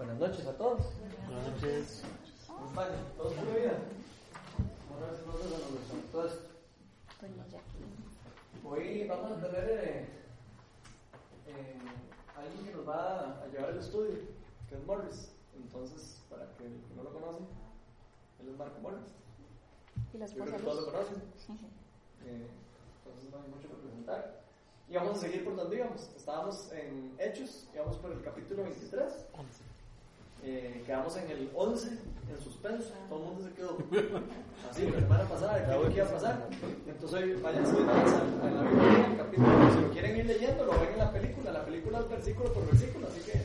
[0.00, 0.80] Buenas noches a todos.
[1.26, 2.02] Buenas noches.
[2.46, 2.88] ¿Cómo están?
[3.18, 3.76] ¿Todos muy bien?
[4.88, 6.00] Buenas noches a.
[6.06, 6.40] Entonces,
[7.50, 8.64] Jacqueline.
[8.64, 10.08] hoy vamos a tener eh,
[11.48, 11.76] eh,
[12.34, 14.14] alguien que nos va a llevar el estudio,
[14.70, 15.32] que es Morris.
[15.54, 17.40] Entonces, para que el que no lo conoce,
[18.40, 19.12] él es Marco Morris.
[20.14, 21.22] Y Yo esposa creo que todos lo conocen.
[22.22, 22.46] Eh,
[22.98, 24.44] entonces no hay mucho que presentar.
[24.88, 26.10] Y vamos a seguir por donde íbamos.
[26.14, 29.26] Estábamos en Hechos, íbamos por el capítulo 23.
[30.42, 32.94] Eh, quedamos en el 11, en suspenso.
[33.08, 33.76] Todo el mundo se quedó
[34.70, 36.48] así la semana pasada, ¿qué qué iba a pasar?
[36.86, 39.72] Entonces hoy a a la Biblia, en el capítulo.
[39.74, 41.52] Si lo quieren ir leyendo, lo ven en la película.
[41.52, 43.38] La película es versículo por versículo, así que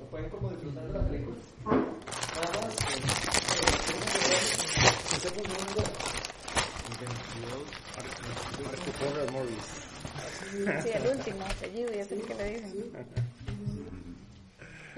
[0.00, 1.36] lo pueden como disfrutar de la película.
[1.64, 2.74] Nada más.
[2.74, 3.00] eh,
[4.18, 4.38] eh,
[5.14, 5.92] empecemos en un lugar.
[8.64, 10.82] Marco Morris.
[10.82, 12.92] Sí, el último apellido, y es el que le dicen.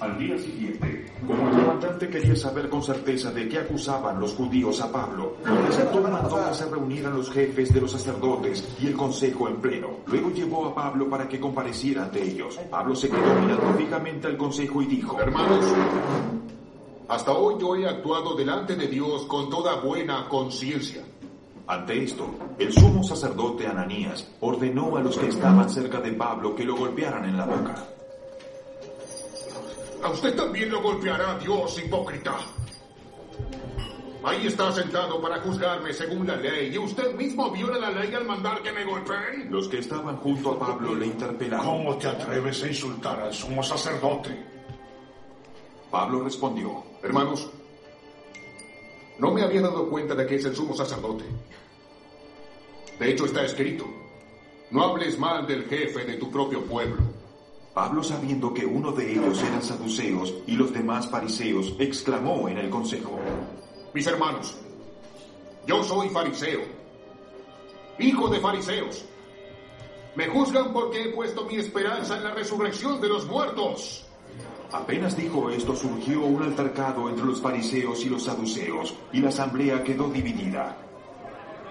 [0.00, 4.80] Al día siguiente, como el comandante quería saber con certeza de qué acusaban los judíos
[4.82, 8.94] a Pablo, presentó un mandó que se reunieran los jefes de los sacerdotes y el
[8.94, 10.00] consejo en pleno.
[10.06, 12.60] Luego llevó a Pablo para que compareciera ante ellos.
[12.70, 15.64] Pablo se quedó mirando fijamente al consejo y dijo, Hermanos,
[17.08, 21.02] hasta hoy yo he actuado delante de Dios con toda buena conciencia.
[21.66, 26.64] Ante esto, el sumo sacerdote Ananías ordenó a los que estaban cerca de Pablo que
[26.64, 27.74] lo golpearan en la boca.
[30.02, 32.36] A usted también lo golpeará Dios, hipócrita.
[34.22, 38.26] Ahí está sentado para juzgarme según la ley, y usted mismo viola la ley al
[38.26, 39.50] mandar que me golpeen.
[39.50, 41.66] Los que estaban junto a Pablo le interpelaron.
[41.66, 44.44] ¿Cómo te atreves a insultar al sumo sacerdote?
[45.90, 47.50] Pablo respondió, Hermanos,
[49.18, 51.24] no me había dado cuenta de que es el sumo sacerdote.
[52.98, 53.84] De hecho, está escrito,
[54.70, 57.02] no hables mal del jefe de tu propio pueblo.
[57.72, 62.70] Pablo, sabiendo que uno de ellos eran saduceos y los demás fariseos, exclamó en el
[62.70, 63.18] consejo,
[63.92, 64.56] Mis hermanos,
[65.66, 66.60] yo soy fariseo,
[67.98, 69.04] hijo de fariseos.
[70.14, 74.06] Me juzgan porque he puesto mi esperanza en la resurrección de los muertos.
[74.74, 79.84] Apenas dijo esto, surgió un altercado entre los fariseos y los saduceos, y la asamblea
[79.84, 80.76] quedó dividida.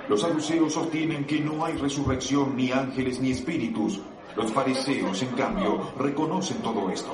[0.08, 4.00] Los saduceos sostienen que no hay resurrección, ni ángeles, ni espíritus.
[4.38, 7.12] Los fariseos, en cambio, reconocen todo esto.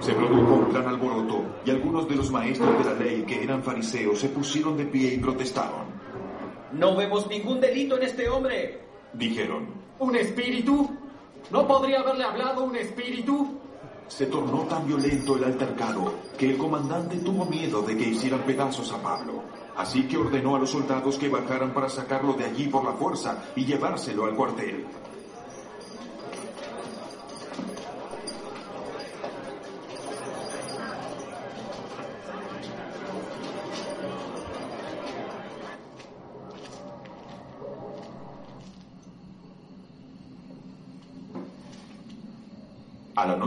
[0.00, 3.62] Se produjo un gran alboroto, y algunos de los maestros de la ley que eran
[3.62, 5.86] fariseos se pusieron de pie y protestaron.
[6.72, 8.80] No vemos ningún delito en este hombre.
[9.12, 9.68] Dijeron,
[10.00, 10.90] ¿Un espíritu?
[11.52, 13.60] ¿No podría haberle hablado un espíritu?
[14.08, 18.92] Se tornó tan violento el altercado que el comandante tuvo miedo de que hicieran pedazos
[18.92, 19.42] a Pablo.
[19.76, 23.44] Así que ordenó a los soldados que bajaran para sacarlo de allí por la fuerza
[23.54, 24.86] y llevárselo al cuartel.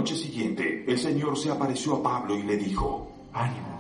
[0.02, 0.41] Noche siguiente,
[1.02, 3.80] Señor se apareció a Pablo y le dijo, Ánimo.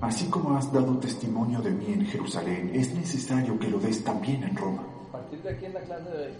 [0.00, 4.42] Así como has dado testimonio de mí en Jerusalén, es necesario que lo des también
[4.42, 4.82] en Roma.
[5.08, 6.32] A partir de aquí en la clase de hoy.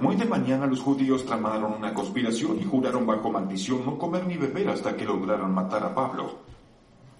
[0.00, 4.38] Muy de mañana los judíos tramaron una conspiración y juraron bajo maldición no comer ni
[4.38, 6.38] beber hasta que lograran matar a Pablo.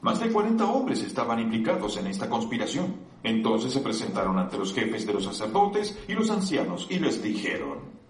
[0.00, 2.86] Más de 40 hombres estaban implicados en esta conspiración.
[3.22, 8.01] Entonces se presentaron ante los jefes de los sacerdotes y los ancianos y les dijeron,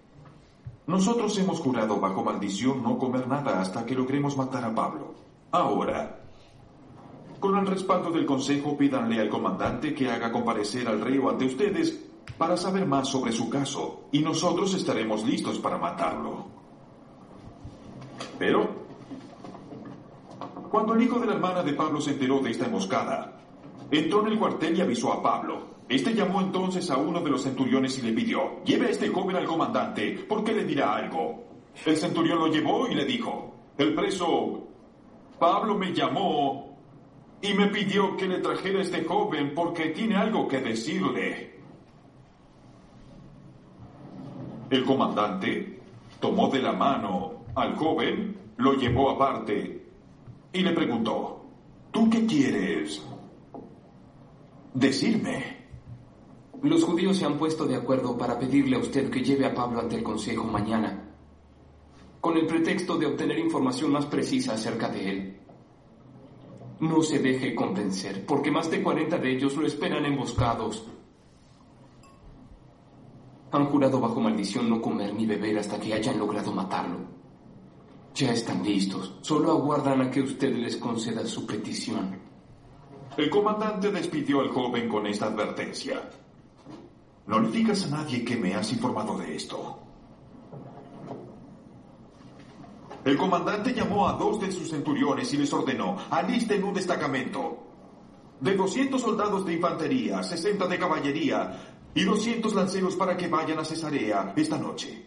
[0.86, 5.14] nosotros hemos jurado bajo maldición no comer nada hasta que logremos matar a Pablo.
[5.52, 6.20] Ahora,
[7.38, 12.04] con el respaldo del consejo, pídanle al comandante que haga comparecer al reo ante ustedes
[12.38, 16.46] para saber más sobre su caso, y nosotros estaremos listos para matarlo.
[18.38, 18.68] Pero,
[20.70, 23.40] cuando el hijo de la hermana de Pablo se enteró de esta emboscada,
[23.90, 25.81] entró en el cuartel y avisó a Pablo.
[25.88, 29.36] Este llamó entonces a uno de los centuriones y le pidió, lleve a este joven
[29.36, 31.44] al comandante, porque le dirá algo.
[31.84, 34.68] El centurión lo llevó y le dijo, el preso
[35.38, 36.78] Pablo me llamó
[37.40, 41.60] y me pidió que le trajera a este joven porque tiene algo que decirle.
[44.70, 45.80] El comandante
[46.20, 49.84] tomó de la mano al joven, lo llevó aparte
[50.52, 51.44] y le preguntó,
[51.90, 53.02] ¿tú qué quieres
[54.72, 55.51] decirme?
[56.62, 59.80] Los judíos se han puesto de acuerdo para pedirle a usted que lleve a Pablo
[59.80, 61.10] ante el Consejo mañana,
[62.20, 65.40] con el pretexto de obtener información más precisa acerca de él.
[66.78, 70.86] No se deje convencer, porque más de 40 de ellos lo esperan emboscados.
[73.50, 76.98] Han jurado bajo maldición no comer ni beber hasta que hayan logrado matarlo.
[78.14, 82.20] Ya están listos, solo aguardan a que usted les conceda su petición.
[83.16, 86.08] El comandante despidió al joven con esta advertencia.
[87.26, 89.78] No le digas a nadie que me has informado de esto.
[93.04, 97.66] El comandante llamó a dos de sus centuriones y les ordenó, alisten un destacamento
[98.40, 101.60] de 200 soldados de infantería, 60 de caballería
[101.94, 105.06] y 200 lanceros para que vayan a Cesarea esta noche.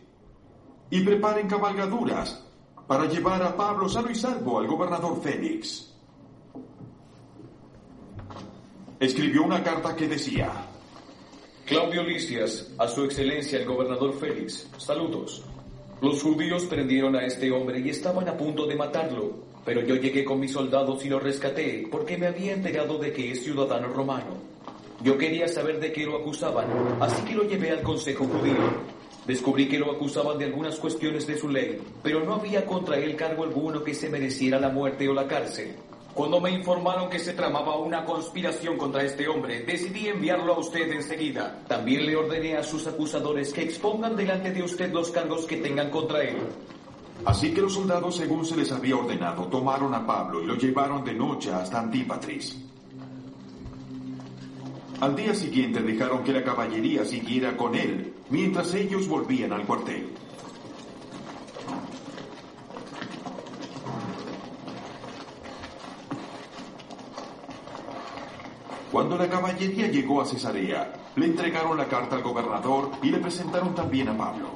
[0.90, 2.46] Y preparen cabalgaduras
[2.88, 5.94] para llevar a Pablo sano y salvo al gobernador Félix.
[9.00, 10.52] Escribió una carta que decía,
[11.66, 15.44] Claudio Licias, a su excelencia el gobernador Félix, saludos.
[16.00, 19.32] Los judíos prendieron a este hombre y estaban a punto de matarlo,
[19.66, 23.32] pero yo llegué con mis soldados y lo rescaté porque me había enterado de que
[23.32, 24.38] es ciudadano romano.
[25.02, 26.68] Yo quería saber de qué lo acusaban,
[27.00, 28.54] así que lo llevé al Consejo Judío.
[29.26, 33.16] Descubrí que lo acusaban de algunas cuestiones de su ley, pero no había contra él
[33.16, 35.74] cargo alguno que se mereciera la muerte o la cárcel.
[36.16, 40.90] Cuando me informaron que se tramaba una conspiración contra este hombre, decidí enviarlo a usted
[40.90, 41.60] enseguida.
[41.68, 45.90] También le ordené a sus acusadores que expongan delante de usted los cargos que tengan
[45.90, 46.38] contra él.
[47.26, 51.04] Así que los soldados, según se les había ordenado, tomaron a Pablo y lo llevaron
[51.04, 52.62] de noche hasta Antípatris.
[55.02, 60.14] Al día siguiente dejaron que la caballería siguiera con él, mientras ellos volvían al cuartel.
[68.96, 73.76] Cuando la caballería llegó a Cesarea, le entregaron la carta al gobernador y le presentaron
[73.76, 74.52] también a Pablo.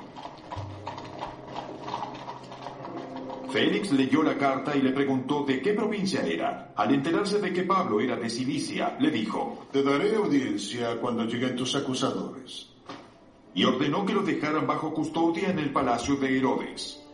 [3.52, 6.72] Félix leyó la carta y le preguntó de qué provincia era.
[6.78, 11.58] Al enterarse de que Pablo era de Cilicia, le dijo, Te daré audiencia cuando lleguen
[11.58, 12.70] tus acusadores.
[13.54, 17.09] y ordenó que lo dejaran bajo custodia en el palacio de Herodes.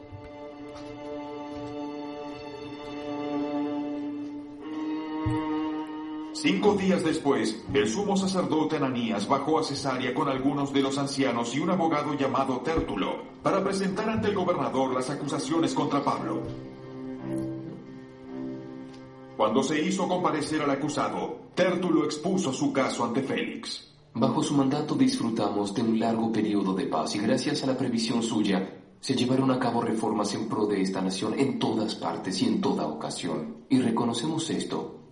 [6.46, 11.56] Cinco días después, el sumo sacerdote Ananías bajó a Cesarea con algunos de los ancianos
[11.56, 16.44] y un abogado llamado Tértulo para presentar ante el gobernador las acusaciones contra Pablo.
[19.36, 23.92] Cuando se hizo comparecer al acusado, Tértulo expuso su caso ante Félix.
[24.14, 28.22] Bajo su mandato disfrutamos de un largo periodo de paz y gracias a la previsión
[28.22, 32.46] suya se llevaron a cabo reformas en pro de esta nación en todas partes y
[32.46, 33.66] en toda ocasión.
[33.68, 35.05] Y reconocemos esto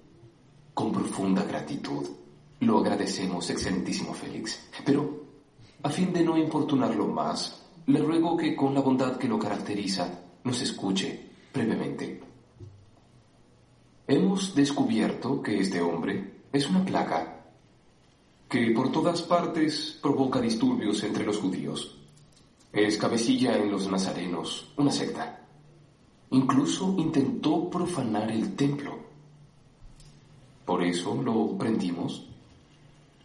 [0.73, 2.07] con profunda gratitud.
[2.59, 4.59] Lo agradecemos, excelentísimo Félix.
[4.85, 5.23] Pero,
[5.83, 10.07] a fin de no importunarlo más, le ruego que con la bondad que lo caracteriza,
[10.43, 12.21] nos escuche brevemente.
[14.07, 17.33] Hemos descubierto que este hombre es una plaga
[18.49, 21.97] que por todas partes provoca disturbios entre los judíos.
[22.71, 25.41] Es cabecilla en los nazarenos, una secta.
[26.29, 29.12] Incluso intentó profanar el templo.
[30.65, 32.27] Por eso lo prendimos.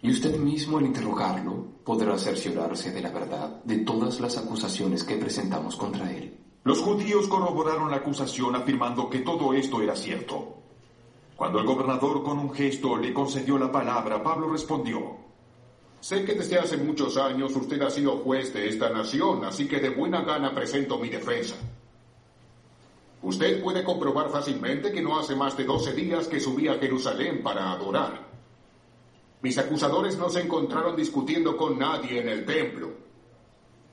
[0.03, 5.17] Y usted mismo al interrogarlo podrá cerciorarse de la verdad de todas las acusaciones que
[5.17, 6.37] presentamos contra él.
[6.65, 10.55] Los judíos corroboraron la acusación afirmando que todo esto era cierto.
[11.37, 15.17] Cuando el gobernador con un gesto le concedió la palabra, Pablo respondió,
[16.01, 19.81] Sé que desde hace muchos años usted ha sido juez de esta nación, así que
[19.81, 21.57] de buena gana presento mi defensa.
[23.23, 27.43] Usted puede comprobar fácilmente que no hace más de 12 días que subí a Jerusalén
[27.43, 28.29] para adorar.
[29.43, 32.91] Mis acusadores no se encontraron discutiendo con nadie en el templo,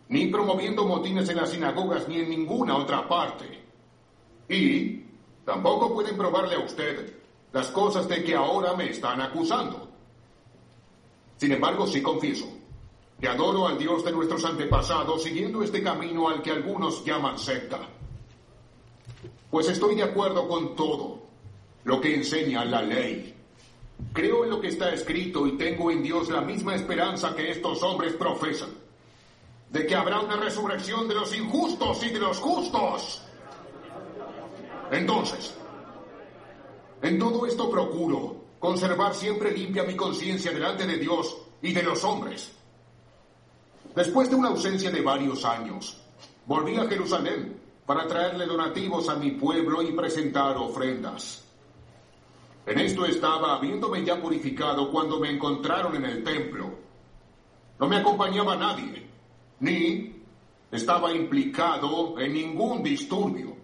[0.09, 3.63] ni promoviendo motines en las sinagogas ni en ninguna otra parte.
[4.47, 5.05] Y
[5.43, 7.13] tampoco pueden probarle a usted
[7.51, 9.87] las cosas de que ahora me están acusando.
[11.37, 12.45] Sin embargo, sí confieso
[13.19, 17.79] que adoro al Dios de nuestros antepasados siguiendo este camino al que algunos llaman secta.
[19.49, 21.19] Pues estoy de acuerdo con todo
[21.85, 23.33] lo que enseña la ley.
[24.11, 27.81] Creo en lo que está escrito y tengo en Dios la misma esperanza que estos
[27.83, 28.69] hombres profesan,
[29.69, 33.21] de que habrá una resurrección de los injustos y de los justos.
[34.91, 35.53] Entonces,
[37.01, 42.03] en todo esto procuro conservar siempre limpia mi conciencia delante de Dios y de los
[42.03, 42.51] hombres.
[43.95, 46.01] Después de una ausencia de varios años,
[46.45, 51.43] volví a Jerusalén para traerle donativos a mi pueblo y presentar ofrendas.
[52.65, 56.71] En esto estaba, habiéndome ya purificado, cuando me encontraron en el templo.
[57.79, 59.05] No me acompañaba nadie,
[59.59, 60.15] ni
[60.71, 63.55] estaba implicado en ningún disturbio.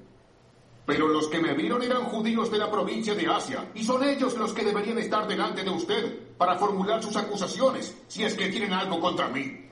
[0.85, 4.37] Pero los que me vieron eran judíos de la provincia de Asia, y son ellos
[4.37, 8.73] los que deberían estar delante de usted para formular sus acusaciones, si es que tienen
[8.73, 9.67] algo contra mí.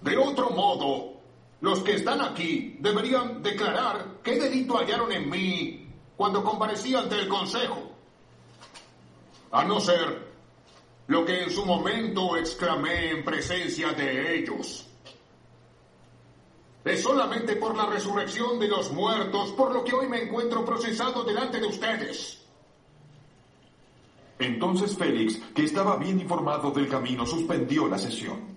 [0.00, 1.09] De otro modo,
[1.60, 5.86] los que están aquí deberían declarar qué delito hallaron en mí
[6.16, 7.90] cuando comparecí ante el Consejo.
[9.52, 10.30] A no ser
[11.08, 14.86] lo que en su momento exclamé en presencia de ellos.
[16.84, 21.24] Es solamente por la resurrección de los muertos por lo que hoy me encuentro procesado
[21.24, 22.42] delante de ustedes.
[24.38, 28.49] Entonces Félix, que estaba bien informado del camino, suspendió la sesión.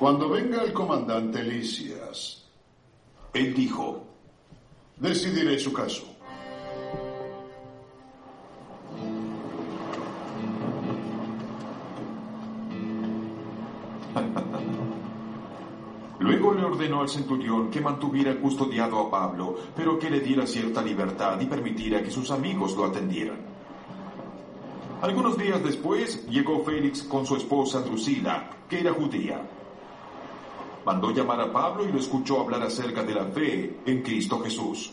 [0.00, 2.48] Cuando venga el comandante Licias,
[3.34, 4.02] él dijo,
[4.96, 6.04] decidiré su caso.
[16.18, 20.80] Luego le ordenó al centurión que mantuviera custodiado a Pablo, pero que le diera cierta
[20.80, 23.36] libertad y permitiera que sus amigos lo atendieran.
[25.02, 29.59] Algunos días después llegó Félix con su esposa Drusila, que era judía.
[30.84, 34.92] Mandó llamar a Pablo y lo escuchó hablar acerca de la fe en Cristo Jesús.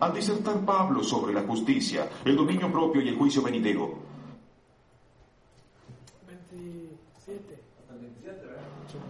[0.00, 3.94] Al disertar Pablo sobre la justicia, el dominio propio y el juicio venidero,
[6.26, 7.62] 27.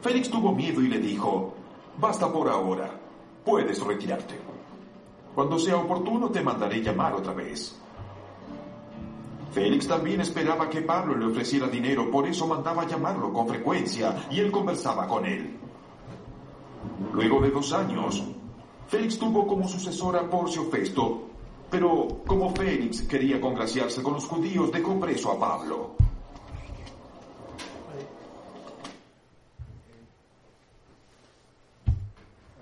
[0.01, 1.55] Félix tuvo miedo y le dijo,
[1.99, 2.91] basta por ahora,
[3.45, 4.35] puedes retirarte.
[5.35, 7.77] Cuando sea oportuno te mandaré llamar otra vez.
[9.57, 14.39] Félix también esperaba que Pablo le ofreciera dinero, por eso mandaba llamarlo con frecuencia y
[14.39, 15.57] él conversaba con él.
[17.15, 18.23] Luego de dos años,
[18.87, 21.23] Félix tuvo como sucesor a Porcio Festo,
[21.71, 25.97] pero como Félix quería congraciarse con los judíos, dejó preso a Pablo.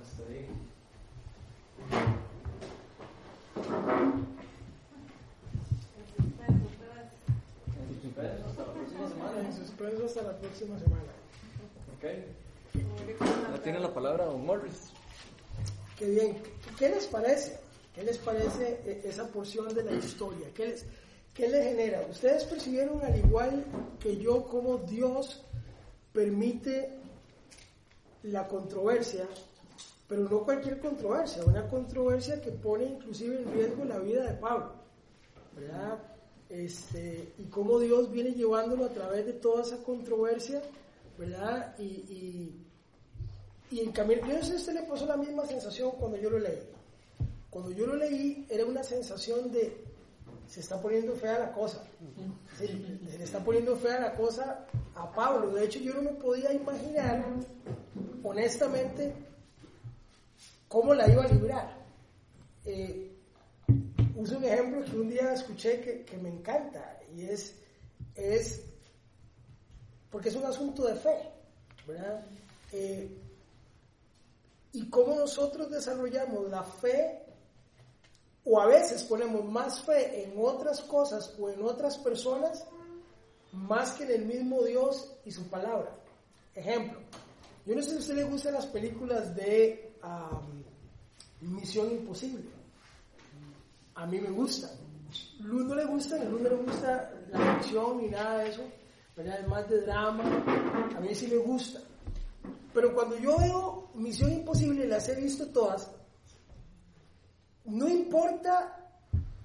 [0.00, 0.46] Hasta ahí.
[7.76, 9.08] En suspenso hasta la próxima
[9.84, 11.02] suspenso hasta la próxima semana.
[11.96, 12.04] Ok.
[13.52, 14.92] Ya tiene la palabra don Morris.
[15.98, 16.38] Qué bien.
[16.78, 17.58] ¿Qué les parece?
[17.94, 20.48] ¿Qué les parece eh, esa porción de la historia?
[20.54, 20.86] ¿Qué les,
[21.32, 22.04] qué les genera?
[22.10, 23.64] Ustedes percibieron al igual
[24.00, 25.42] que yo cómo Dios
[26.12, 26.98] permite
[28.24, 29.26] la controversia,
[30.08, 34.72] pero no cualquier controversia, una controversia que pone inclusive en riesgo la vida de Pablo,
[35.54, 36.13] ¿verdad?
[36.54, 40.62] Este, y cómo Dios viene llevándolo a través de toda esa controversia,
[41.18, 41.74] ¿verdad?
[41.78, 42.66] Y, y,
[43.72, 46.38] y en camino, yo no sé usted le pasó la misma sensación cuando yo lo
[46.38, 46.60] leí.
[47.50, 49.84] Cuando yo lo leí era una sensación de,
[50.46, 51.82] se está poniendo fea la cosa.
[52.56, 55.50] Se le está poniendo fea la cosa a Pablo.
[55.50, 57.24] De hecho, yo no me podía imaginar,
[58.22, 59.12] honestamente,
[60.68, 61.84] cómo la iba a librar.
[62.64, 63.13] Eh,
[64.16, 67.56] uso un ejemplo que un día escuché que, que me encanta y es,
[68.14, 68.64] es,
[70.10, 71.30] porque es un asunto de fe,
[71.86, 72.24] ¿verdad?
[72.72, 73.08] Eh,
[74.72, 77.22] y cómo nosotros desarrollamos la fe
[78.44, 82.66] o a veces ponemos más fe en otras cosas o en otras personas
[83.52, 85.96] más que en el mismo Dios y su palabra.
[86.54, 86.98] Ejemplo,
[87.64, 89.94] yo no sé si a usted le gustan las películas de
[91.40, 92.63] Misión Imposible.
[93.94, 94.70] A mí me gustan.
[95.40, 98.62] Luz no le gusta, a Luz no le gusta la acción ni nada de eso,
[99.16, 99.40] ¿verdad?
[99.40, 100.24] Es más de drama.
[100.96, 101.80] A mí sí me gusta.
[102.72, 105.88] Pero cuando yo veo Misión Imposible, las he visto todas,
[107.64, 108.76] no importa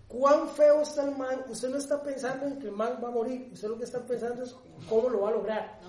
[0.07, 3.11] cuán feo está el man, usted no está pensando en que el man va a
[3.11, 4.55] morir, usted lo que está pensando es
[4.89, 5.79] cómo lo va a lograr.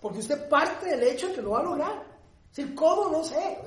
[0.00, 2.02] Porque usted parte del hecho de que lo va a lograr.
[2.50, 3.08] Es decir, ¿cómo?
[3.08, 3.58] No sé.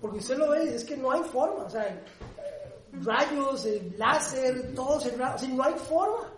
[0.00, 1.64] Porque usted lo ve y es que no hay forma.
[1.64, 2.02] O sea,
[2.92, 5.36] rayos, el láser, todo cerrado.
[5.36, 6.32] O sea, no hay forma.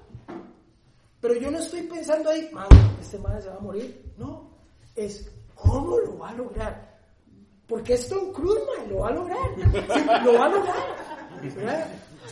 [1.20, 2.66] Pero yo no estoy pensando ahí, man,
[3.00, 4.12] este man se va a morir.
[4.16, 4.50] No,
[4.96, 6.98] es cómo lo va a lograr.
[7.66, 10.24] Porque es Tom Cruise, lo va a lograr.
[10.24, 11.00] Lo va a lograr.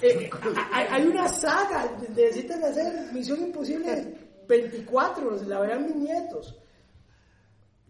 [0.02, 0.30] Eh,
[0.72, 6.56] hay, una saga, necesitan hacer Misión Imposible 24, la verán mis nietos.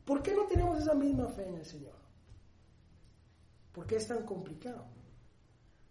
[0.04, 1.94] ¿Por qué no tenemos esa misma fe en el Señor?
[3.72, 4.86] ¿Por qué es tan complicado?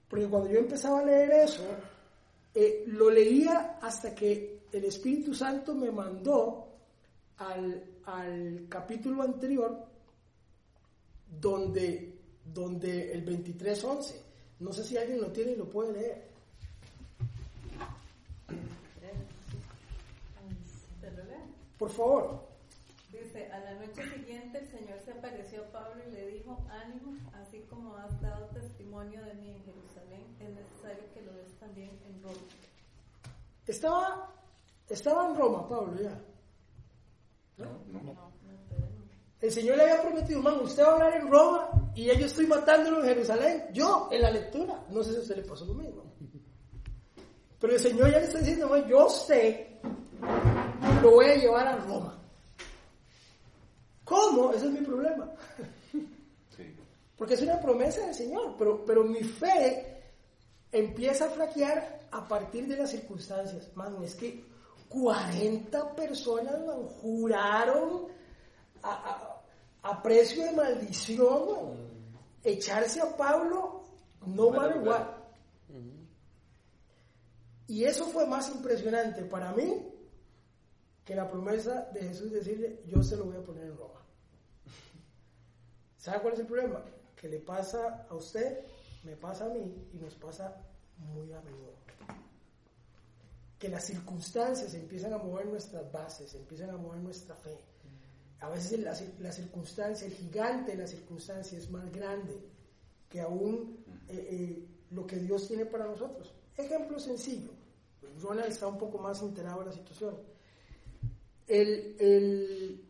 [0.09, 1.63] Porque cuando yo empezaba a leer eso,
[2.53, 6.67] eh, lo leía hasta que el Espíritu Santo me mandó
[7.37, 9.85] al, al capítulo anterior,
[11.39, 14.15] donde, donde el 23.11,
[14.59, 16.27] no sé si alguien lo tiene y lo puede leer.
[21.77, 22.46] Por favor.
[23.37, 27.17] Dice, a la noche siguiente el Señor se apareció a Pablo y le dijo, ánimo,
[27.33, 31.91] así como has dado testimonio de mí en Jerusalén, es necesario que lo des también
[32.05, 32.35] en Roma.
[33.67, 34.33] Estaba,
[34.89, 36.19] estaba en Roma, Pablo, ya.
[39.39, 42.47] El Señor le había prometido, man, usted va a hablar en Roma y yo estoy
[42.47, 43.65] matándolo en Jerusalén.
[43.71, 44.83] Yo, en la lectura.
[44.89, 46.03] No sé si a usted le pasó lo mismo.
[47.59, 49.79] Pero el Señor ya le está diciendo, man, yo sé,
[51.03, 52.16] lo voy a llevar a Roma.
[54.07, 54.51] ¿Cómo?
[54.53, 55.29] Ese es mi problema.
[57.17, 60.01] Porque es una promesa del Señor, pero, pero mi fe
[60.71, 63.69] empieza a flaquear a partir de las circunstancias.
[63.75, 64.43] Man, es que
[64.89, 68.07] 40 personas man, juraron
[68.83, 71.77] a, a- a precio de maldición man,
[72.43, 73.81] echarse a Pablo
[74.25, 75.13] no vale igual.
[77.67, 79.85] Y eso fue más impresionante para mí
[81.03, 83.96] que la promesa de Jesús decirle, yo se lo voy a poner en Roma.
[86.07, 86.81] ¿Sabe cuál es el problema?
[87.17, 88.59] Que le pasa a usted,
[89.03, 90.55] me pasa a mí y nos pasa
[90.99, 91.73] muy a menudo.
[93.59, 97.59] Que las circunstancias empiezan a mover nuestras bases, empiezan a mover nuestra fe.
[98.39, 102.39] A veces la, la circunstancia, el gigante de la circunstancia es más grande
[103.09, 106.33] que aún eh, eh, lo que Dios tiene para nosotros.
[106.55, 107.51] Ejemplo sencillo.
[108.21, 110.15] Ronald está un poco más enterado de la situación.
[111.47, 112.85] El, el,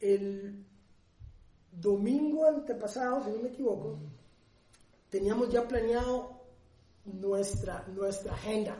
[0.00, 0.66] el
[1.80, 3.98] domingo antepasado, si no me equivoco,
[5.10, 6.40] teníamos ya planeado
[7.04, 8.76] nuestra, nuestra agenda,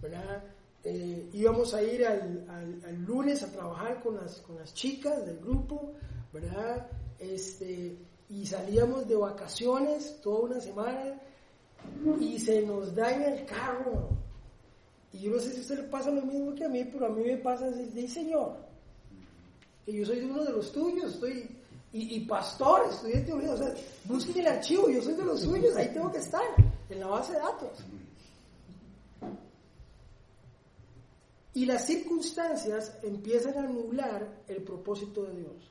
[0.00, 0.42] ¿verdad?
[0.84, 5.38] Eh, íbamos a ir al, al- lunes a trabajar con las, con las chicas del
[5.38, 5.92] grupo,
[6.32, 6.86] ¿verdad?
[7.18, 7.96] Este,
[8.30, 11.20] y salíamos de vacaciones toda una semana
[12.18, 14.08] y se nos daña el carro.
[15.12, 17.06] Y yo no sé si a usted le pasa lo mismo que a mí, pero
[17.06, 18.56] a mí me pasa decir, "Di, Señor,
[19.84, 21.48] que yo soy uno de los tuyos, estoy,
[21.92, 23.74] y, y pastor, estudié teología, o sea,
[24.04, 26.42] busquen el archivo, yo soy de los suyos, ahí tengo que estar,
[26.88, 27.78] en la base de datos.
[31.54, 35.70] Y las circunstancias empiezan a anular el propósito de Dios.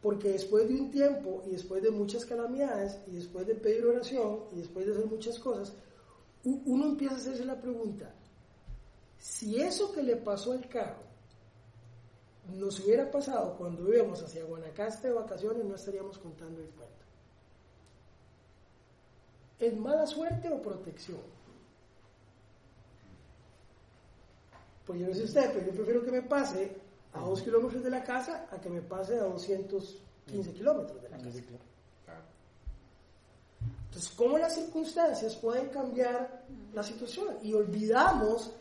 [0.00, 4.44] Porque después de un tiempo y después de muchas calamidades y después de pedir oración
[4.52, 5.74] y después de hacer muchas cosas,
[6.44, 8.14] uno empieza a hacerse la pregunta,
[9.18, 11.09] si eso que le pasó al carro
[12.54, 17.04] nos hubiera pasado cuando íbamos hacia Guanacaste de vacaciones, no estaríamos contando el cuento.
[19.58, 21.20] ¿Es mala suerte o protección?
[24.86, 26.76] Pues yo no sé usted, pero yo prefiero que me pase
[27.12, 31.18] a dos kilómetros de la casa a que me pase a 215 kilómetros de la
[31.18, 31.38] casa.
[33.86, 37.36] Entonces, ¿cómo las circunstancias pueden cambiar la situación?
[37.42, 38.52] Y olvidamos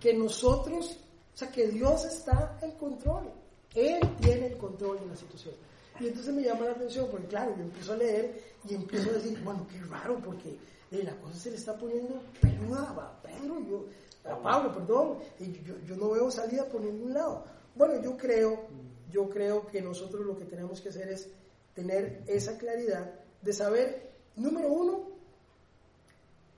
[0.00, 0.96] que nosotros,
[1.38, 3.30] sea, que Dios está en control.
[3.74, 5.54] Él tiene el control de la situación.
[6.00, 9.12] Y entonces me llama la atención, porque claro, yo empiezo a leer y empiezo a
[9.12, 10.56] decir, bueno, qué raro, porque
[10.90, 13.86] eh, la cosa se le está poniendo peluda a Pedro, yo,
[14.28, 17.44] a Pablo, perdón, y yo, yo no veo salida por ningún lado.
[17.74, 18.66] Bueno, yo creo,
[19.10, 21.28] yo creo que nosotros lo que tenemos que hacer es
[21.72, 25.08] tener esa claridad de saber, número uno,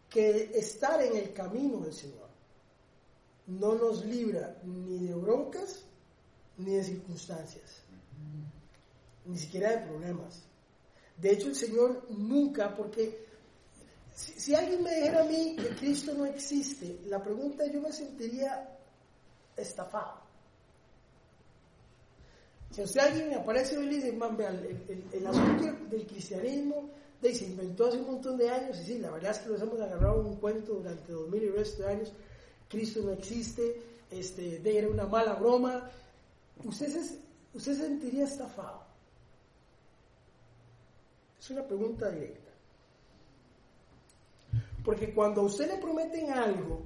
[0.09, 2.30] que estar en el camino del Señor
[3.59, 5.85] no nos libra ni de broncas
[6.59, 7.83] ni de circunstancias,
[9.25, 10.43] ni siquiera de problemas.
[11.17, 13.25] De hecho, el Señor nunca, porque
[14.15, 18.77] si, alguien me dijera a mí que Cristo no existe, la pregunta yo me sentiría
[19.57, 20.21] estafado.
[22.71, 27.35] Si usted alguien me aparece hoy y dice, man, el, el- asunto del cristianismo de,
[27.35, 29.81] se inventó hace un montón de años, y sí, la verdad es que nos hemos
[29.81, 32.13] agarrado un cuento durante dos mil y resto de años,
[32.71, 35.91] Cristo no existe, este, de era una mala broma,
[36.65, 37.19] usted se,
[37.53, 38.85] usted se sentiría estafado.
[41.41, 42.53] Es una pregunta directa.
[44.85, 46.83] Porque cuando a usted le prometen algo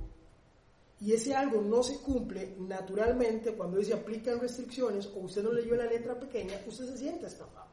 [1.00, 5.74] y ese algo no se cumple naturalmente, cuando dice aplican restricciones o usted no leyó
[5.76, 7.68] la letra pequeña, usted se siente estafado.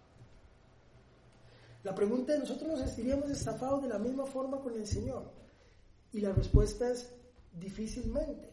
[1.84, 5.32] La pregunta es, ¿nosotros nos sentiríamos estafados de la misma forma con el Señor?
[6.12, 7.10] Y la respuesta es
[7.54, 8.50] difícilmente.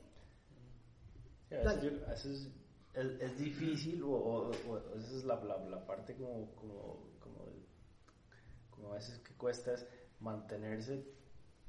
[1.50, 2.48] Eso, yo- eso es,
[2.94, 8.92] es, es difícil o, o- o esa es la, la, la parte como, como, como,
[8.92, 9.86] a veces que cuesta es
[10.20, 11.04] mantenerse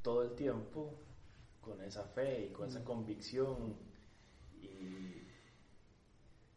[0.02, 0.94] todo el tiempo
[1.62, 3.76] con esa fe y con esa convicción
[4.62, 5.24] y,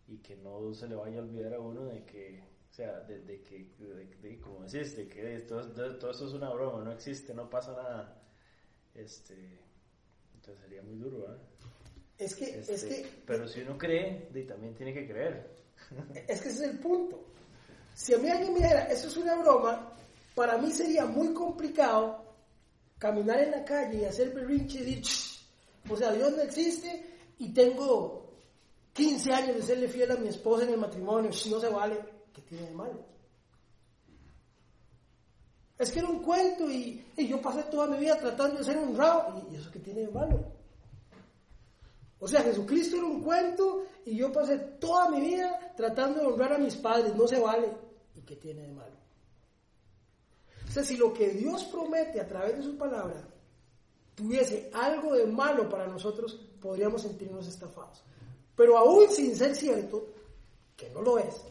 [0.06, 3.20] y que no se le vaya a olvidar a uno de que, o sea, de,
[3.20, 6.82] de que, de, de- como decís, de que todo, todo, todo eso es una broma,
[6.84, 8.14] no existe, no pasa nada.
[8.94, 9.58] Este,
[10.42, 11.38] entonces sería muy duro, ¿eh?
[12.18, 15.54] Es que, es Este, que, Pero si uno cree, también tiene que creer.
[16.28, 17.22] es que ese es el punto.
[17.94, 19.92] Si a mí alguien me dijera, eso es una broma,
[20.34, 22.24] para mí sería muy complicado
[22.98, 25.46] caminar en la calle y hacer berrinche y decir, "Ch,
[25.88, 27.06] o sea, Dios no existe
[27.38, 28.32] y tengo
[28.92, 31.98] 15 años de serle fiel a mi esposa en el matrimonio, si no se vale,
[32.32, 33.04] ¿qué tiene de malo?
[35.82, 39.42] Es que era un cuento y, yo pasé toda mi vida tratando de ser honrado,
[39.50, 40.38] y, y eso qué tiene de malo.
[42.20, 46.52] O sea, Jesucristo era un cuento y yo pasé toda mi vida tratando de honrar
[46.52, 47.68] a mis padres, no se vale.
[48.14, 48.94] ¿Y qué tiene de malo?
[50.68, 53.28] O sea, si lo que Dios promete a través de su palabra
[54.14, 58.04] tuviese algo de malo para nosotros, podríamos sentirnos estafados.
[58.54, 60.06] Pero aún sin ser cierto,
[60.76, 61.42] que no lo es,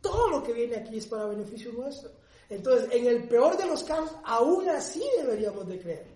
[0.00, 2.23] todo lo que viene aquí es para beneficio nuestro.
[2.48, 6.06] Entonces, en el peor de los casos, aún así deberíamos de creer.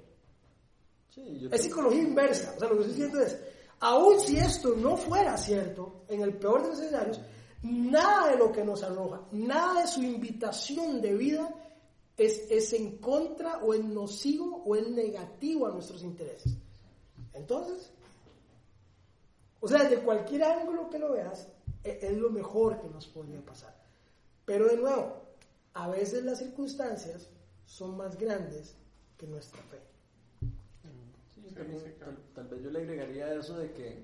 [1.11, 2.55] Sí, yo Es psicología inversa.
[2.57, 3.39] O sea, lo que estoy diciendo es,
[3.81, 7.21] aun si esto no fuera cierto, en el peor de los escenarios,
[7.63, 11.55] nada de lo que nos arroja, nada de su invitación de vida
[12.17, 16.53] es, es en contra o es nocivo o es negativo a nuestros intereses.
[17.33, 17.91] Entonces,
[19.61, 21.49] o sea, desde cualquier ángulo que lo veas,
[21.83, 23.75] e- es lo mejor que nos podría pasar.
[24.45, 25.28] Pero de nuevo,
[25.79, 27.29] a veces las circunstancias
[27.65, 28.75] son más grandes
[29.17, 29.79] que nuestra fe.
[31.33, 34.03] Sí, yo también, tal, tal vez yo le agregaría eso de que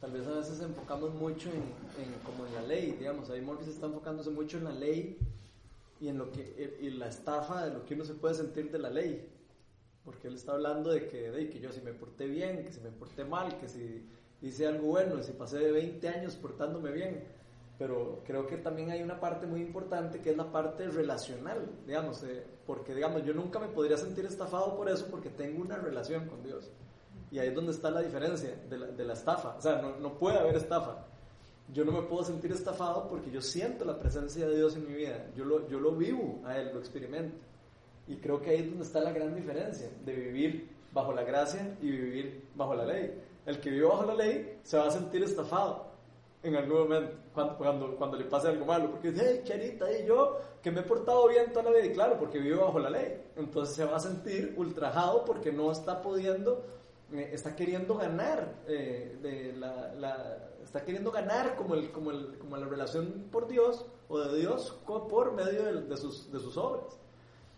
[0.00, 1.64] tal vez a veces enfocamos mucho en,
[2.02, 5.18] en como en la ley, digamos, ahí Morris está enfocándose mucho en la ley
[6.00, 8.78] y en lo que y la estafa de lo que uno se puede sentir de
[8.78, 9.28] la ley,
[10.04, 12.80] porque él está hablando de que, de que yo si me porté bien, que si
[12.80, 14.06] me porté mal, que si
[14.42, 17.24] hice algo bueno, si pasé de 20 años portándome bien,
[17.80, 22.22] pero creo que también hay una parte muy importante que es la parte relacional, digamos,
[22.24, 26.28] eh, porque digamos, yo nunca me podría sentir estafado por eso porque tengo una relación
[26.28, 26.70] con Dios.
[27.30, 29.56] Y ahí es donde está la diferencia de la, de la estafa.
[29.56, 31.06] O sea, no, no puede haber estafa.
[31.72, 34.92] Yo no me puedo sentir estafado porque yo siento la presencia de Dios en mi
[34.92, 35.30] vida.
[35.34, 37.34] Yo lo, yo lo vivo a Él, lo experimento.
[38.06, 41.78] Y creo que ahí es donde está la gran diferencia de vivir bajo la gracia
[41.80, 43.22] y vivir bajo la ley.
[43.46, 45.89] El que vive bajo la ley se va a sentir estafado
[46.42, 50.06] en algún momento, cuando, cuando, cuando le pase algo malo, porque dice, hey, Charita, y
[50.06, 52.88] yo que me he portado bien toda la vida, y claro, porque vive bajo la
[52.90, 53.20] ley.
[53.36, 56.64] Entonces se va a sentir ultrajado porque no está pudiendo,
[57.12, 62.38] eh, está queriendo ganar, eh, de la, la- está queriendo ganar como, el, como, el,
[62.38, 66.56] como la relación por Dios o de Dios por medio de, de sus, de sus
[66.56, 66.96] obras.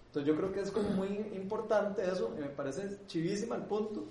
[0.06, 4.04] Entonces yo creo que es como muy importante eso, me parece chivísima el punto,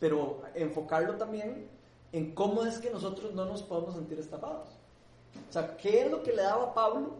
[0.00, 1.68] pero enfocarlo también
[2.12, 4.68] en cómo es que nosotros no nos podemos sentir estafados.
[5.48, 7.14] O sea, ¿qué es lo que le daba a Pablo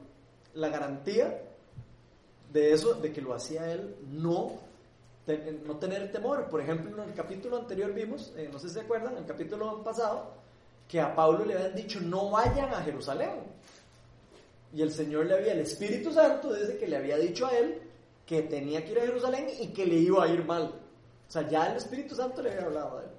[0.55, 1.42] la garantía
[2.52, 4.52] de eso, de que lo hacía él no,
[5.66, 6.48] no tener temor?
[6.48, 9.26] Por ejemplo, en el capítulo anterior vimos, eh, no sé si se acuerdan, en el
[9.26, 10.35] capítulo pasado,
[10.87, 13.31] que a Pablo le habían dicho no vayan a Jerusalén.
[14.74, 17.81] Y el Señor le había, el Espíritu Santo dice que le había dicho a él
[18.26, 20.64] que tenía que ir a Jerusalén y que le iba a ir mal.
[20.64, 23.12] O sea, ya el Espíritu Santo le había hablado a él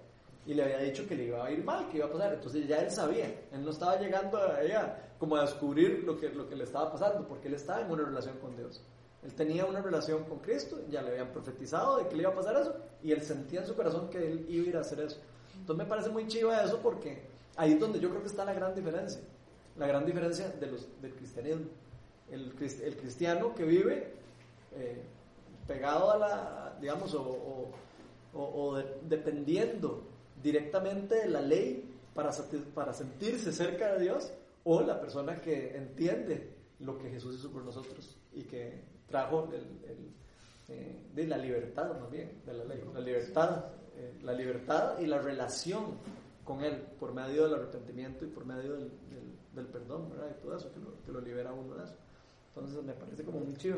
[0.45, 2.33] y le había dicho que le iba a ir mal, que iba a pasar.
[2.33, 6.29] Entonces ya él sabía, él no estaba llegando a ella como a descubrir lo que,
[6.29, 8.81] lo que le estaba pasando, porque él estaba en una relación con Dios.
[9.23, 12.35] Él tenía una relación con Cristo, ya le habían profetizado de que le iba a
[12.35, 14.99] pasar eso, y él sentía en su corazón que él iba a ir a hacer
[14.99, 15.17] eso.
[15.57, 17.21] Entonces me parece muy chiva eso porque
[17.55, 19.21] ahí es donde yo creo que está la gran diferencia,
[19.77, 21.67] la gran diferencia de los, del cristianismo.
[22.29, 22.51] El,
[22.83, 24.11] el cristiano que vive
[24.75, 25.01] eh,
[25.67, 27.71] pegado a la, digamos, o, o-
[28.33, 30.03] o- o de- dependiendo
[30.43, 32.31] directamente la ley para,
[32.75, 34.31] para sentirse cerca de Dios,
[34.65, 39.89] o la persona que entiende lo que Jesús hizo por nosotros y que trajo el-
[39.89, 40.13] el,
[40.69, 45.05] eh, de la libertad más bien, de la ley, la libertad, eh, la libertad y
[45.07, 45.97] la relación
[46.43, 50.35] con Él por medio del arrepentimiento y por medio del, del- del perdón, ¿verdad?
[50.37, 51.95] Y todo eso, que lo, que lo libera a uno de eso.
[52.55, 53.77] Entonces me parece como muy chido.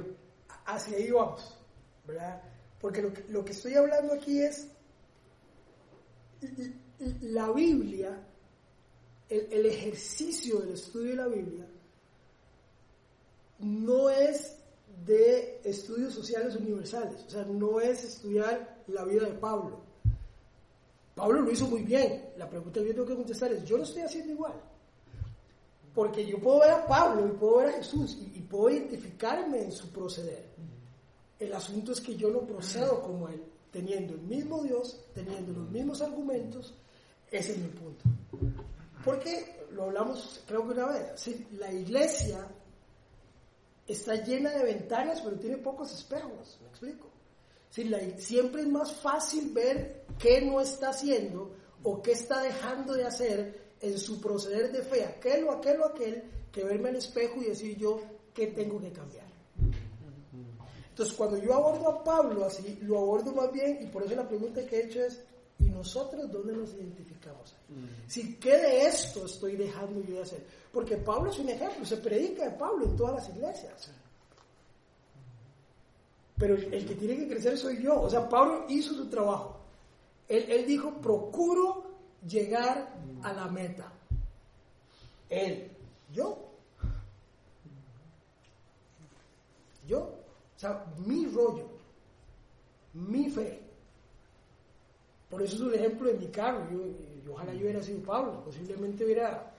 [0.66, 1.58] hacia ahí vamos,
[2.08, 2.42] ¿verdad?
[2.80, 4.72] Porque lo que, lo que estoy hablando aquí es
[7.22, 8.26] la Biblia,
[9.30, 11.68] el, el ejercicio del estudio de la Biblia,
[13.60, 14.58] no es
[15.06, 19.82] de estudios sociales universales, o sea, no es estudiar la vida de Pablo.
[21.16, 22.34] Pablo lo hizo muy bien.
[22.38, 24.54] La pregunta que yo tengo que contestar es, yo lo estoy haciendo igual.
[25.94, 29.64] Porque yo puedo ver a Pablo y puedo ver a Jesús y, y puedo identificarme
[29.64, 30.46] en su proceder.
[31.40, 33.42] El asunto es que yo no procedo como Él,
[33.76, 36.74] teniendo el mismo Dios, teniendo los mismos argumentos.
[37.30, 38.06] Ese es mi punto.
[39.04, 42.48] Porque lo hablamos creo que una vez, sí, la iglesia
[43.86, 47.10] está llena de ventanas, pero tiene pocos espejos, ¿me explico?
[47.70, 52.94] Sí, la- siempre es más fácil ver qué no está haciendo o qué está dejando
[52.94, 56.96] de hacer en su proceder de fe, aquel o aquel o aquel, que verme al
[56.96, 58.00] espejo y decir yo
[58.34, 59.25] qué tengo que cambiar.
[60.96, 64.26] Entonces, cuando yo abordo a Pablo así, lo abordo más bien, y por eso la
[64.26, 65.22] pregunta que he hecho es,
[65.60, 67.54] ¿y nosotros dónde nos identificamos?
[68.08, 70.46] Si, ¿qué de esto estoy dejando yo de hacer?
[70.72, 73.92] Porque Pablo es un ejemplo, se predica de Pablo en todas las iglesias.
[76.38, 78.02] Pero el, el que tiene que crecer soy yo.
[78.02, 79.60] O sea, Pablo hizo su trabajo.
[80.30, 81.84] Él, él dijo, procuro
[82.26, 83.92] llegar a la meta.
[85.30, 85.70] Él,
[86.14, 86.38] yo.
[89.86, 90.15] Yo.
[90.56, 91.68] O sea, mi rollo,
[92.94, 93.60] mi fe.
[95.30, 96.66] Por eso es un ejemplo de mi carro.
[96.72, 99.52] Yo, ojalá yo hubiera sido Pablo, posiblemente hubiera...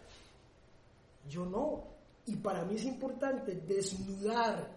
[1.29, 1.85] Yo no.
[2.27, 4.71] Y para mí es importante desnudar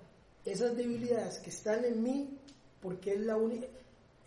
[0.44, 2.38] esas debilidades que están en mí,
[2.82, 3.68] porque es la única...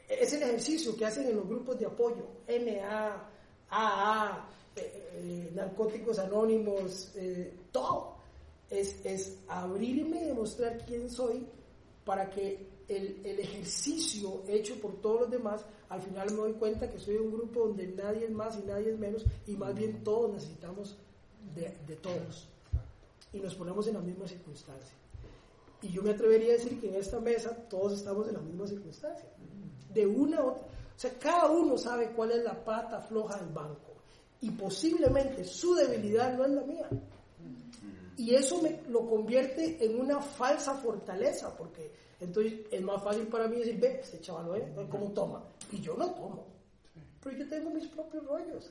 [0.09, 3.29] Es el ejercicio que hacen en los grupos de apoyo, NA,
[3.71, 8.17] AA, eh, eh, Narcóticos Anónimos, eh, todo.
[8.71, 11.47] Es, es abrirme y demostrar quién soy
[12.05, 16.91] para que el, el ejercicio hecho por todos los demás, al final me doy cuenta
[16.91, 20.03] que soy un grupo donde nadie es más y nadie es menos, y más bien
[20.03, 20.97] todos necesitamos
[21.55, 22.49] de, de todos.
[23.33, 24.95] Y nos ponemos en la misma circunstancia.
[25.83, 28.67] Y yo me atrevería a decir que en esta mesa todos estamos en la misma
[28.67, 29.29] circunstancia.
[29.93, 30.63] De una u otra.
[30.65, 33.95] O sea, cada uno sabe cuál es la pata floja del banco.
[34.41, 36.89] Y posiblemente su debilidad no es la mía.
[38.17, 43.49] Y eso me lo convierte en una falsa fortaleza, porque entonces es más fácil para
[43.49, 44.87] mí decir, ve, este chaval, ¿eh?
[44.91, 45.45] ¿cómo toma?
[45.71, 46.47] Y yo no tomo.
[47.23, 48.71] Pero yo tengo mis propios rollos,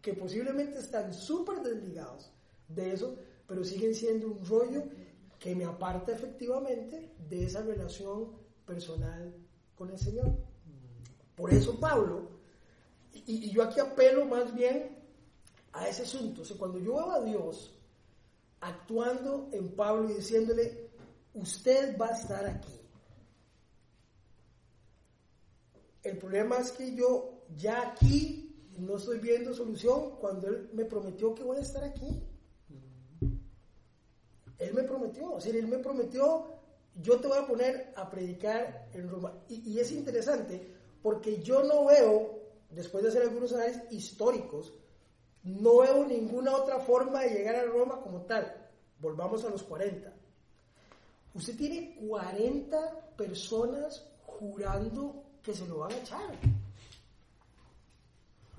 [0.00, 2.30] que posiblemente están súper desligados
[2.68, 3.16] de eso,
[3.46, 4.82] pero siguen siendo un rollo
[5.38, 8.32] que me aparta efectivamente de esa relación
[8.66, 9.32] personal
[9.76, 10.32] con el Señor.
[11.36, 12.30] Por eso Pablo,
[13.12, 14.98] y, y yo aquí apelo más bien
[15.72, 17.74] a ese asunto, o sea, cuando yo veo a Dios
[18.62, 20.90] actuando en Pablo y diciéndole,
[21.34, 22.80] usted va a estar aquí.
[26.02, 31.34] El problema es que yo ya aquí no estoy viendo solución cuando él me prometió
[31.34, 32.22] que voy a estar aquí.
[34.58, 36.46] Él me prometió, o él me prometió,
[36.94, 39.42] yo te voy a poner a predicar en Roma.
[39.48, 40.72] Y, y es interesante
[41.02, 42.38] porque yo no veo,
[42.70, 44.72] después de hacer algunos análisis históricos,
[45.44, 48.54] no veo ninguna otra forma de llegar a Roma como tal.
[49.00, 50.12] Volvamos a los 40.
[51.34, 56.30] Usted tiene 40 personas jurando que se lo van a echar.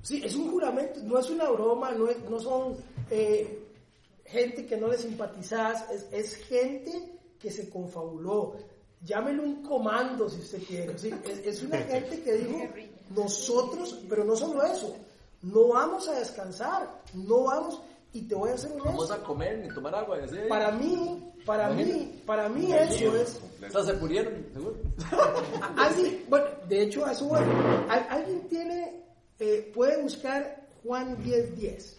[0.02, 2.76] Sí, es un juramento, no es una broma, no, es- no son
[3.10, 3.66] eh,
[4.26, 8.56] gente que no le simpatizás, es, es gente que se confabuló.
[9.02, 10.98] Llámelo un comando si usted quiere.
[10.98, 11.10] ¿sí?
[11.26, 12.60] Es, es una gente que dijo,
[13.16, 14.94] nosotros, pero no solo eso,
[15.44, 17.82] no vamos a descansar, no vamos,
[18.14, 18.90] y te voy a hacer honesto.
[18.90, 20.20] Vamos a comer ni tomar agua.
[20.20, 20.36] y así.
[20.50, 23.40] Para mí, para mí, para mí eso es...
[23.68, 24.76] O sea, se murieron, seguro.
[25.78, 27.40] Alguien, bueno, de hecho, a eso voy.
[27.90, 29.04] Al- Alguien tiene,
[29.40, 31.98] eh, puede buscar Juan 10.10, 10,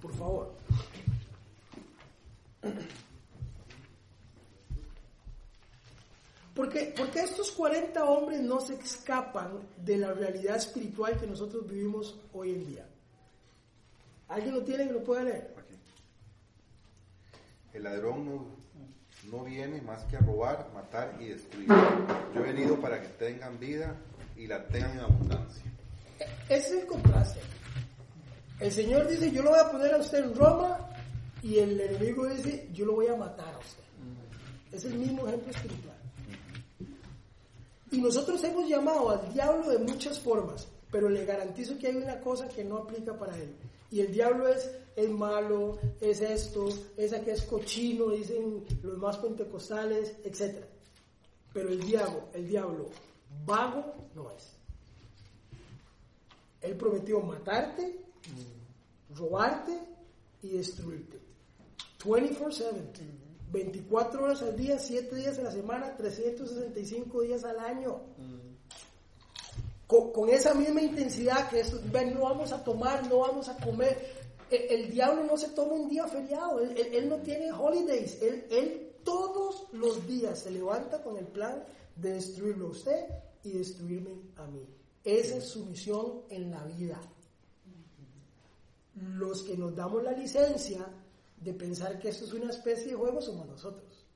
[0.00, 0.52] por favor.
[6.58, 12.18] Porque, porque estos 40 hombres no se escapan de la realidad espiritual que nosotros vivimos
[12.32, 12.88] hoy en día.
[14.26, 15.54] ¿Alguien lo tiene que lo pueda leer?
[17.72, 18.46] El ladrón no,
[19.30, 21.68] no viene más que a robar, matar y destruir.
[22.34, 23.94] Yo he venido para que tengan vida
[24.36, 25.62] y la tengan en abundancia.
[26.48, 27.38] Ese es el contraste.
[28.58, 30.90] El Señor dice, yo lo voy a poner a usted en Roma
[31.40, 33.84] y el enemigo dice, yo lo voy a matar a usted.
[34.72, 35.97] Es el mismo ejemplo espiritual.
[37.90, 42.20] Y nosotros hemos llamado al diablo de muchas formas, pero le garantizo que hay una
[42.20, 43.54] cosa que no aplica para él.
[43.90, 49.16] Y el diablo es, es malo, es esto, es que es cochino, dicen los más
[49.16, 50.64] pentecostales, etc.
[51.52, 52.90] Pero el diablo, el diablo
[53.46, 54.54] vago no es.
[56.60, 58.04] Él prometió matarte,
[59.14, 59.78] robarte
[60.42, 61.18] y destruirte.
[62.00, 63.17] 24/7.
[63.50, 68.00] 24 horas al día, 7 días a la semana, 365 días al año.
[69.86, 74.16] Con, esa misma intensidad que esto, ven, no vamos a tomar, no vamos a comer.
[74.50, 78.88] El, el diablo no se toma un día feriado, él no tiene holidays, él, él
[79.02, 81.64] todos los días se levanta con el plan
[81.96, 83.06] de destruirlo a usted
[83.42, 84.66] y destruirme a mí.
[85.02, 87.00] Esa es su misión en la vida.
[89.16, 90.84] los que nos damos la licencia
[91.40, 94.06] de pensar que esto es una especie de juego somos nosotros.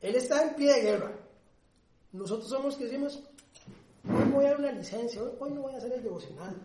[0.00, 1.18] Él está en pie de guerra.
[2.12, 3.22] Nosotros somos los que decimos,
[4.08, 6.56] hoy voy a dar una licencia, hoy, hoy no voy a hacer el devocional,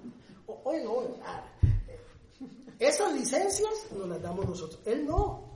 [0.48, 1.44] hoy no voy a orar.
[2.80, 4.80] Esas licencias nos las damos nosotros.
[4.86, 5.56] Él no.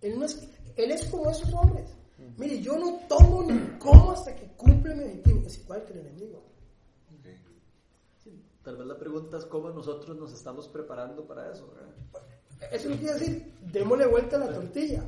[0.00, 1.90] Él, no es, él es como esos hombres.
[2.36, 5.46] Mire, yo no tomo ni como hasta que cumple mi objetivo.
[5.46, 6.42] Es igual que el enemigo.
[8.62, 11.70] Tal vez la pregunta es cómo nosotros nos estamos preparando para eso.
[11.72, 11.94] ¿verdad?
[12.70, 15.04] Eso no quiere decir, démosle vuelta a la tortilla.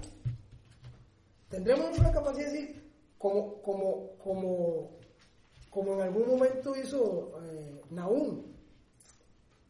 [1.48, 4.90] Tendremos una capacidad de decir, como, como, como,
[5.70, 7.80] como en algún momento hizo eh,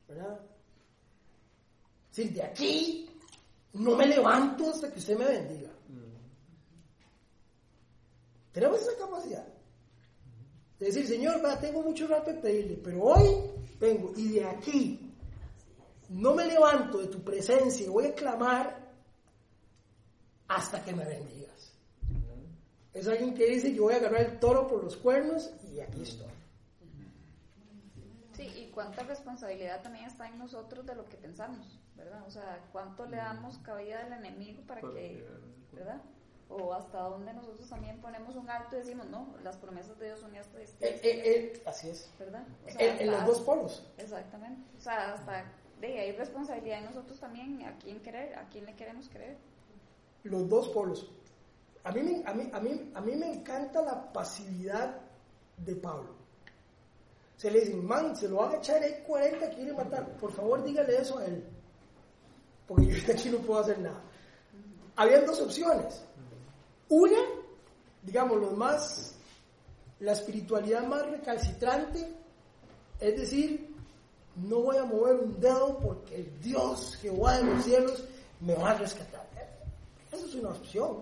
[0.08, 0.40] ¿verdad?
[2.10, 3.08] Es decir, de aquí
[3.74, 5.70] no me levanto hasta que usted me bendiga.
[8.52, 9.46] Tenemos esa capacidad.
[10.80, 15.07] De decir, Señor, tengo mucho rato de pedirle, pero hoy vengo y de aquí
[16.08, 18.78] no me levanto de tu presencia y voy a clamar
[20.48, 21.72] hasta que me bendigas.
[22.94, 26.02] Es alguien que dice, yo voy a agarrar el toro por los cuernos y aquí
[26.02, 26.26] estoy.
[28.32, 32.22] Sí, y cuánta responsabilidad también está en nosotros de lo que pensamos, ¿verdad?
[32.26, 35.24] O sea, cuánto le damos cabida al enemigo para que,
[35.72, 36.00] ¿verdad?
[36.48, 40.20] O hasta dónde nosotros también ponemos un alto y decimos, no, las promesas de Dios
[40.20, 42.10] son estas, Eh, eh, eh, así es.
[42.18, 42.46] ¿verdad?
[42.66, 43.86] O sea, En, en los dos polos.
[43.98, 44.62] Exactamente.
[44.78, 45.44] O sea, hasta
[45.80, 49.36] de hay responsabilidad en nosotros también, a quién querer, a quién le queremos creer.
[50.24, 51.10] Los dos polos.
[51.84, 55.00] A mí, me- a mí, a mí, a mí me encanta la pasividad
[55.56, 56.16] de Pablo.
[57.36, 60.16] Se le dicen, man, se lo van a echar ahí 40 quiere matar.
[60.16, 61.44] Por favor, dígale eso a él.
[62.66, 64.02] Porque yo aquí no puedo hacer nada.
[64.96, 66.04] Habían dos opciones.
[66.88, 67.18] Una,
[68.02, 69.14] digamos, los más,
[70.00, 72.12] la espiritualidad más recalcitrante,
[72.98, 73.67] es decir,
[74.42, 78.04] no voy a mover un dedo porque el Dios Jehová de los cielos
[78.40, 79.26] me va a rescatar.
[80.12, 80.96] Esa es una opción.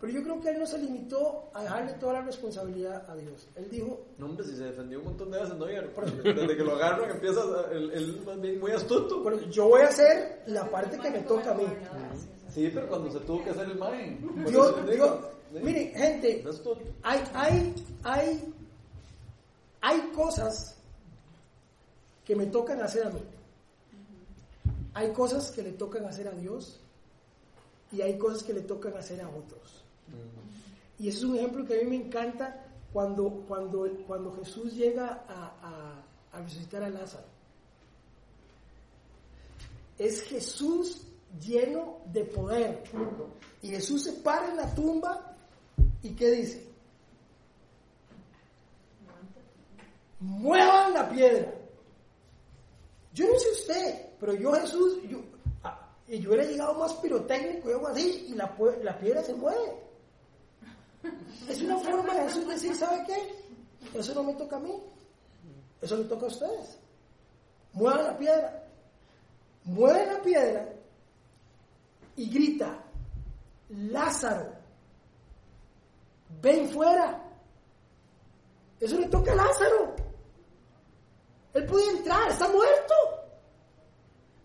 [0.00, 3.48] Pero yo creo que él no se limitó a dejarle toda la responsabilidad a Dios.
[3.56, 5.90] Él dijo, No, hombre, si se defendió un montón de veces, no vieron.
[6.22, 7.40] Desde que lo agarran empieza
[7.72, 9.22] el más bien muy astuto.
[9.22, 11.64] Bueno, yo voy a hacer la parte que me toca a mí.
[12.52, 15.30] Sí, pero cuando se tuvo que hacer el les digo, yo,
[15.62, 16.44] miren, gente,
[17.02, 18.54] hay, hay, hay,
[19.80, 20.76] hay cosas
[22.24, 23.20] que me tocan hacer a mí.
[24.94, 26.80] Hay cosas que le tocan hacer a Dios
[27.92, 29.84] y hay cosas que le tocan hacer a otros.
[30.98, 35.24] Y ese es un ejemplo que a mí me encanta cuando, cuando, cuando Jesús llega
[35.28, 37.26] a, a, a resucitar a Lázaro.
[39.98, 41.06] Es Jesús
[41.40, 42.84] lleno de poder.
[43.62, 45.34] Y Jesús se para en la tumba
[46.02, 46.68] y ¿qué dice?
[50.20, 51.52] Muevan la piedra.
[53.14, 55.18] Yo no sé usted, pero yo Jesús, yo,
[56.08, 59.82] y yo hubiera llegado más pirotécnico y algo así, y la, la piedra se mueve.
[61.48, 63.98] Es una forma de Jesús decir, ¿sabe qué?
[63.98, 64.82] Eso no me toca a mí.
[65.80, 66.78] Eso le toca a ustedes.
[67.72, 68.68] Muevan la piedra.
[69.64, 70.74] Mueven la piedra
[72.16, 72.78] y grita,
[73.70, 74.52] Lázaro,
[76.40, 77.20] ven fuera.
[78.80, 79.96] Eso le toca a Lázaro.
[81.54, 82.94] Él puede entrar, está muerto.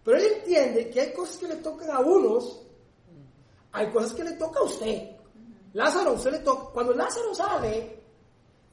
[0.04, 2.62] Pero él entiende que hay cosas que le tocan a unos,
[3.72, 5.17] hay cosas que le toca a usted.
[5.74, 6.72] Lázaro, usted le toca.
[6.72, 8.04] Cuando Lázaro sale,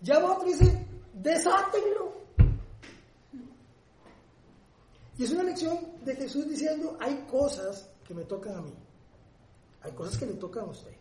[0.00, 2.14] llama a otro y dice, desátenlo.
[5.18, 8.74] Y es una lección de Jesús diciendo, hay cosas que me tocan a mí.
[9.82, 10.94] Hay cosas que le tocan a usted.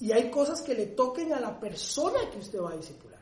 [0.00, 3.17] Y hay cosas que le toquen a la persona que usted va a discipular.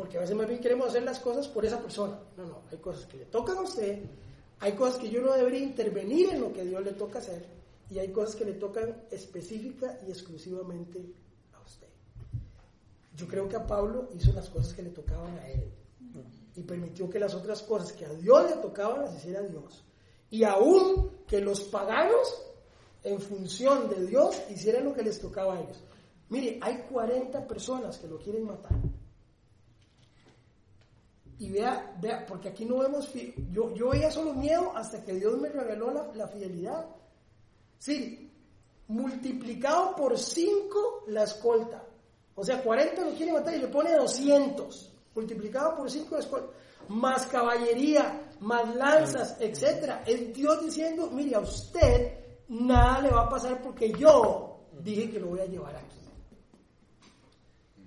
[0.00, 2.18] Porque a veces más bien queremos hacer las cosas por esa persona.
[2.34, 4.02] No, no, hay cosas que le tocan a usted,
[4.58, 7.44] hay cosas que yo no debería intervenir en lo que Dios le toca hacer,
[7.90, 11.04] y hay cosas que le tocan específica y exclusivamente
[11.52, 11.88] a usted.
[13.14, 15.70] Yo creo que a Pablo hizo las cosas que le tocaban a él
[16.56, 19.84] y permitió que las otras cosas que a Dios le tocaban las hiciera Dios.
[20.30, 22.40] Y aún que los paganos,
[23.04, 25.78] en función de Dios, hicieran lo que les tocaba a ellos.
[26.30, 28.72] Mire, hay 40 personas que lo quieren matar.
[31.40, 33.10] Y vea, vea, porque aquí no vemos,
[33.50, 36.84] yo, yo veía solo miedo hasta que Dios me reveló la, la fidelidad.
[37.78, 38.30] Sí,
[38.88, 41.82] multiplicado por 5 la escolta.
[42.34, 44.92] O sea, 40 lo quiere matar y le pone 200.
[45.14, 46.52] Multiplicado por 5 la escolta.
[46.88, 50.02] Más caballería, más lanzas, etcétera.
[50.06, 52.18] Es Dios diciendo, mire, a usted
[52.48, 55.99] nada le va a pasar porque yo dije que lo voy a llevar aquí.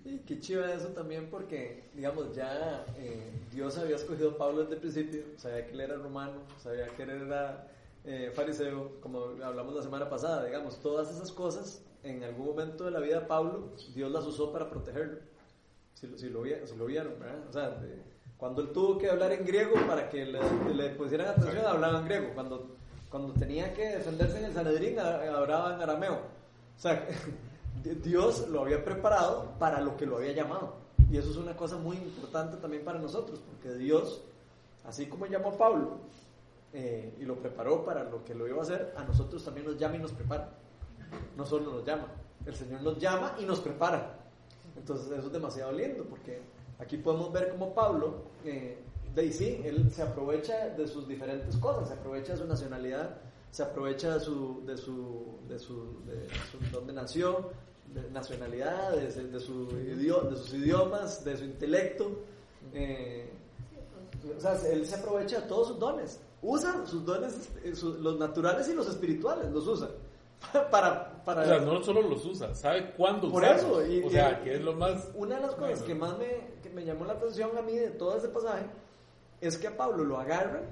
[0.05, 4.73] Y qué chiva eso también porque, digamos, ya eh, Dios había escogido a Pablo desde
[4.75, 7.67] el principio, sabía que él era romano, sabía que él era
[8.03, 12.91] eh, fariseo, como hablamos la semana pasada, digamos, todas esas cosas, en algún momento de
[12.91, 15.19] la vida de Pablo, Dios las usó para protegerlo,
[15.93, 17.39] si, lo- si, lo, si lo vieron, ¿verdad?
[17.49, 18.01] O sea, de-
[18.37, 20.39] cuando él tuvo que hablar en griego para que le,
[20.75, 22.75] le pusieran atención, hablaba en griego, cuando,
[23.09, 26.15] cuando tenía que defenderse en el Sanedrín, hablaba en arameo.
[26.75, 27.07] O sea,
[27.81, 30.75] Dios lo había preparado para lo que lo había llamado.
[31.11, 34.21] Y eso es una cosa muy importante también para nosotros, porque Dios,
[34.85, 35.97] así como llamó a Pablo
[36.73, 39.77] eh, y lo preparó para lo que lo iba a hacer, a nosotros también nos
[39.77, 40.49] llama y nos prepara.
[41.37, 42.07] No solo nos llama,
[42.45, 44.17] el Señor nos llama y nos prepara.
[44.75, 46.41] Entonces eso es demasiado lindo, porque
[46.79, 48.77] aquí podemos ver como Pablo, eh,
[49.13, 53.17] de ahí sí, él se aprovecha de sus diferentes cosas, se aprovecha de su nacionalidad,
[53.53, 55.75] se aprovecha de su, de su, de su,
[56.05, 57.51] de su donde nació,
[57.93, 62.09] de nacionalidad, de, de su idio- de sus idiomas, de su intelecto.
[62.73, 63.29] eh,
[64.35, 66.19] o sea, él se aprovecha de todos sus dones.
[66.41, 69.89] Usa sus dones, eh, su- los naturales y los espirituales, los usa.
[70.71, 73.63] Para, para, O sea, no solo los usa, sabe cuándo por usarlos.
[73.81, 75.09] eso, y- o sea, y- que es lo más...
[75.15, 75.85] Una de las cosas Bueno.
[75.85, 76.27] que más me,
[76.63, 78.65] que me llamó la atención a mí de todo ese pasaje
[79.39, 80.63] es que a Pablo lo agarran,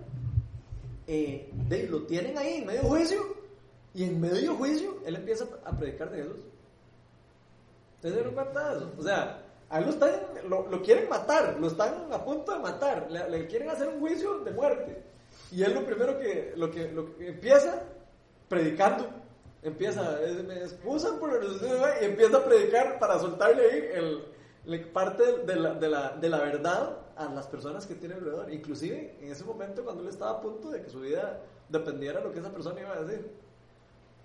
[1.14, 3.22] eh, lo tienen ahí en medio juicio,
[3.94, 6.38] y en medio juicio él empieza a predicar de Jesús.
[7.96, 8.92] ¿Ustedes se dieron cuenta de eso?
[8.98, 10.12] O sea, a él lo, están,
[10.50, 14.00] lo, lo quieren matar, lo están a punto de matar, le, le quieren hacer un
[14.00, 15.04] juicio de muerte.
[15.52, 17.84] Y él lo primero que, lo que, lo que empieza
[18.48, 19.08] predicando.
[19.64, 21.48] Empieza, me excusan por el
[22.02, 24.24] y empieza a predicar para soltarle ahí el,
[24.66, 26.98] le- parte de la, de, la, de la verdad
[27.28, 28.52] a las personas que tiene alrededor.
[28.54, 32.26] Inclusive en ese momento cuando él estaba a punto de que su vida dependiera de
[32.26, 33.30] lo que esa persona iba a decir.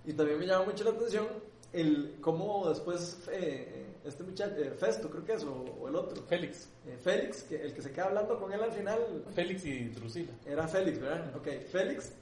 [0.04, 1.26] Y también me llama mucho la atención
[1.72, 6.22] el cómo después eh, este muchacho, eh, Festo creo que es, o, o el otro.
[6.22, 6.68] Félix.
[6.86, 9.24] Eh, Félix, que, el que se queda hablando con él al final.
[9.34, 10.32] Félix y Drusila.
[10.46, 11.34] Era Félix, ¿verdad?
[11.36, 12.12] Ok, Félix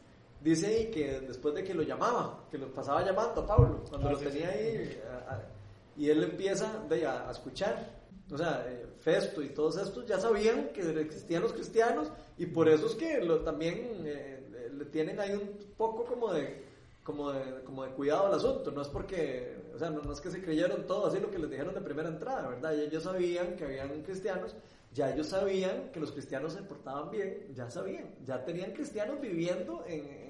[0.41, 4.09] dice ahí que después de que lo llamaba, que lo pasaba llamando a Pablo, cuando
[4.09, 4.59] Ah, lo sí, tenía sí.
[4.59, 5.43] ahí, a- a-
[5.97, 7.87] y él empieza de, a, a escuchar.
[8.33, 12.69] O sea, eh, Festo y todos estos ya sabían que existían los cristianos y por
[12.69, 16.65] eso es que lo, también eh, le tienen ahí un poco como de,
[17.03, 18.71] como, de, como de cuidado al asunto.
[18.71, 21.51] No es porque, o sea, no, es que se creyeron todo así lo que les
[21.51, 22.75] dijeron de primera entrada, ¿verdad?
[22.81, 24.57] Ellos sabían que habían cristianos
[24.95, 29.85] ya ellos sabían que los cristianos se portaban bien, ya sabían, ya tenían cristianos viviendo
[29.89, 30.24] en,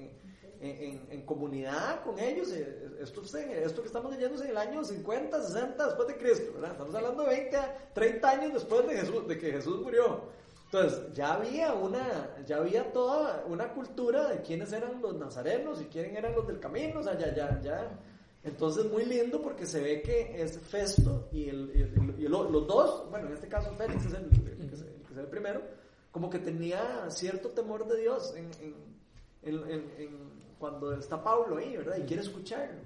[0.61, 2.51] en, en- comunidad con ellos.
[2.51, 6.53] Eh, Esto, esto que estamos leyendo es en el año 50, 60 después de Cristo,
[6.53, 6.71] ¿verdad?
[6.71, 10.21] Estamos hablando de 20, a 30 años después de, Jesús, de que Jesús murió.
[10.65, 15.85] Entonces, ya había una, ya había toda una cultura de quiénes eran los nazarenos y
[15.85, 17.99] quiénes eran los del camino, o sea, ya, ya, ya.
[18.43, 22.31] Entonces, muy lindo porque se ve que es Festo y, el, y el- y el-
[22.31, 25.61] los dos, bueno, en este caso Félix es el, que el primero,
[26.11, 28.95] como que tenía cierto temor de Dios en, en-
[29.45, 31.97] en- en- en- cuando está Pablo ahí, ¿verdad?
[31.97, 32.79] Y quiere escucharlo.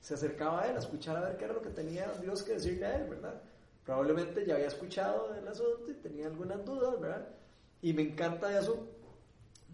[0.00, 2.52] Se acercaba a él a escuchar a ver qué era lo que tenía Dios que
[2.54, 3.40] decirle a él, ¿verdad?
[3.84, 7.28] Probablemente ya había escuchado el asunto y tenía algunas dudas, ¿verdad?
[7.82, 8.86] Y me encanta eso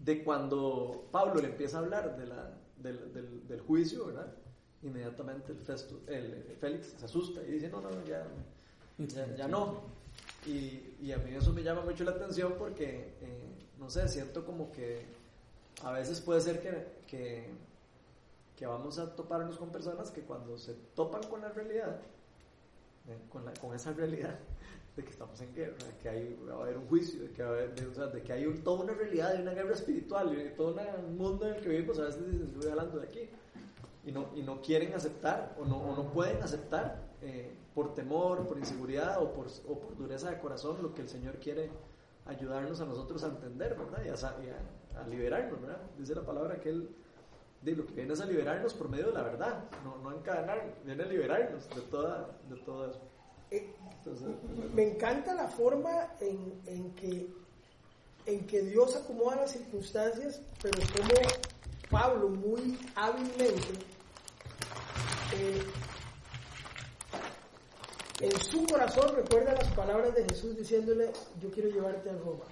[0.03, 4.33] de cuando Pablo le empieza a hablar de la, del, del- del juicio, ¿verdad?
[4.81, 8.25] Inmediatamente el, Festo, el, el Félix se asusta y dice, no, no, no, ya,
[8.97, 9.81] ya, ya no.
[10.45, 14.45] Y, y a mí eso me llama mucho la atención porque, eh, no sé, siento
[14.45, 15.05] como que
[15.81, 17.49] a veces puede ser que, que,
[18.55, 21.99] que vamos a toparnos con personas que cuando se topan con la realidad,
[23.07, 24.37] eh, con, la- con esa realidad
[24.95, 27.41] de que estamos en guerra, de que hay, va a haber un juicio, de que,
[27.43, 29.53] va a haber- de, o sea, de que hay un- toda una realidad, de una
[29.53, 32.21] guerra espiritual, de todo una- un mundo en el que vivimos, a veces
[32.53, 33.29] estoy hablando de aquí,
[34.05, 38.45] y no, y no quieren aceptar o no, o no pueden aceptar eh, por temor,
[38.47, 41.69] por inseguridad o por, o por dureza de corazón lo que el Señor quiere
[42.25, 44.03] ayudarnos a nosotros a entender, ¿verdad?
[44.05, 44.59] Y a, y a-
[44.95, 45.81] a liberarnos, ¿verdad?
[45.97, 46.89] Dice la palabra que Él,
[47.61, 50.75] de lo que viene es a liberarnos por medio de la verdad, no, no encadenar,
[50.85, 53.01] viene a liberarnos de, toda, de eso.
[53.51, 54.27] Entonces,
[54.73, 57.29] Me encanta la forma en, en que,
[58.25, 61.19] en que Dios acomoda las circunstancias, pero como
[61.89, 63.93] Pablo muy hábilmente
[65.35, 65.63] eh,
[68.19, 72.45] en su corazón recuerda las palabras de Jesús diciéndole, yo quiero llevarte a Roma.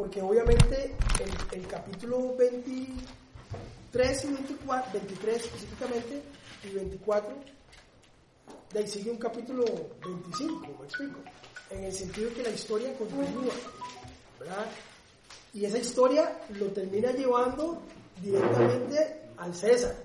[0.00, 6.22] Porque obviamente el, el capítulo 23 y 24, 23 específicamente,
[6.64, 7.34] y 24,
[8.72, 9.62] de ahí sigue un capítulo
[10.02, 11.18] 25, me explico,
[11.68, 13.52] en el sentido que la historia continúa,
[14.38, 14.64] ¿verdad?
[15.52, 17.82] Y esa historia lo termina llevando
[18.22, 19.96] directamente al César,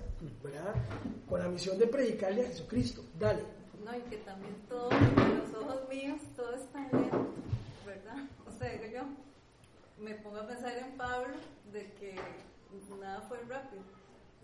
[0.44, 0.76] ¿verdad?
[1.30, 3.02] Con la misión de predicarle a Jesucristo.
[3.18, 3.46] Dale.
[3.82, 7.30] No, y que también todo, los ojos míos, todo es tan lento,
[7.86, 8.26] ¿verdad?
[8.46, 9.25] O sea, digo yo,
[9.98, 11.36] me pongo a pensar en Pablo
[11.72, 12.16] de que
[13.00, 13.84] nada fue rápido.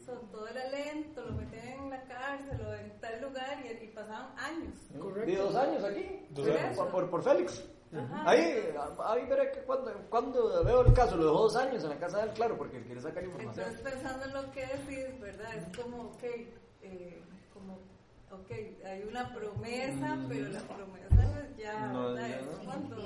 [0.05, 3.87] So, todo era lento, lo metían en la cárcel o en tal lugar y, y
[3.89, 4.73] pasaban años.
[5.25, 6.77] Vi dos años aquí, Dos años.
[6.77, 7.63] Por, por, por Félix.
[7.93, 8.29] Ajá.
[8.29, 8.73] Ahí,
[9.05, 12.19] ahí veré que cuando, cuando veo el caso, lo dejó dos años en la casa
[12.19, 13.67] de él, claro, porque él quiere sacar información.
[13.67, 15.55] Entonces pensando en lo que decís, ¿verdad?
[15.55, 16.23] Es como, ok,
[16.81, 17.21] eh,
[17.53, 17.79] como,
[18.33, 18.51] ok,
[18.85, 21.93] hay una promesa, pero la promesa no es ya, Mm.
[21.93, 22.65] No, ya Es no.
[22.65, 22.97] cuando...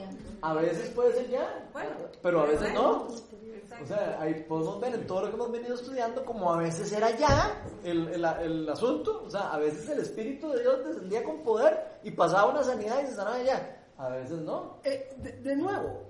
[0.41, 1.89] A veces puede ser ya, Bueno,
[2.21, 3.07] pero a veces no.
[3.55, 3.83] Exacto.
[3.83, 6.91] O sea, ahí podemos ver en todo lo que hemos venido estudiando como a veces
[6.91, 9.23] era ya el, el, el asunto.
[9.25, 13.01] O sea, a veces el Espíritu de Dios descendía con poder y pasaba una sanidad
[13.03, 13.81] y se sanaba ya.
[13.97, 14.77] A veces no.
[14.83, 16.03] Eh, de, de nuevo,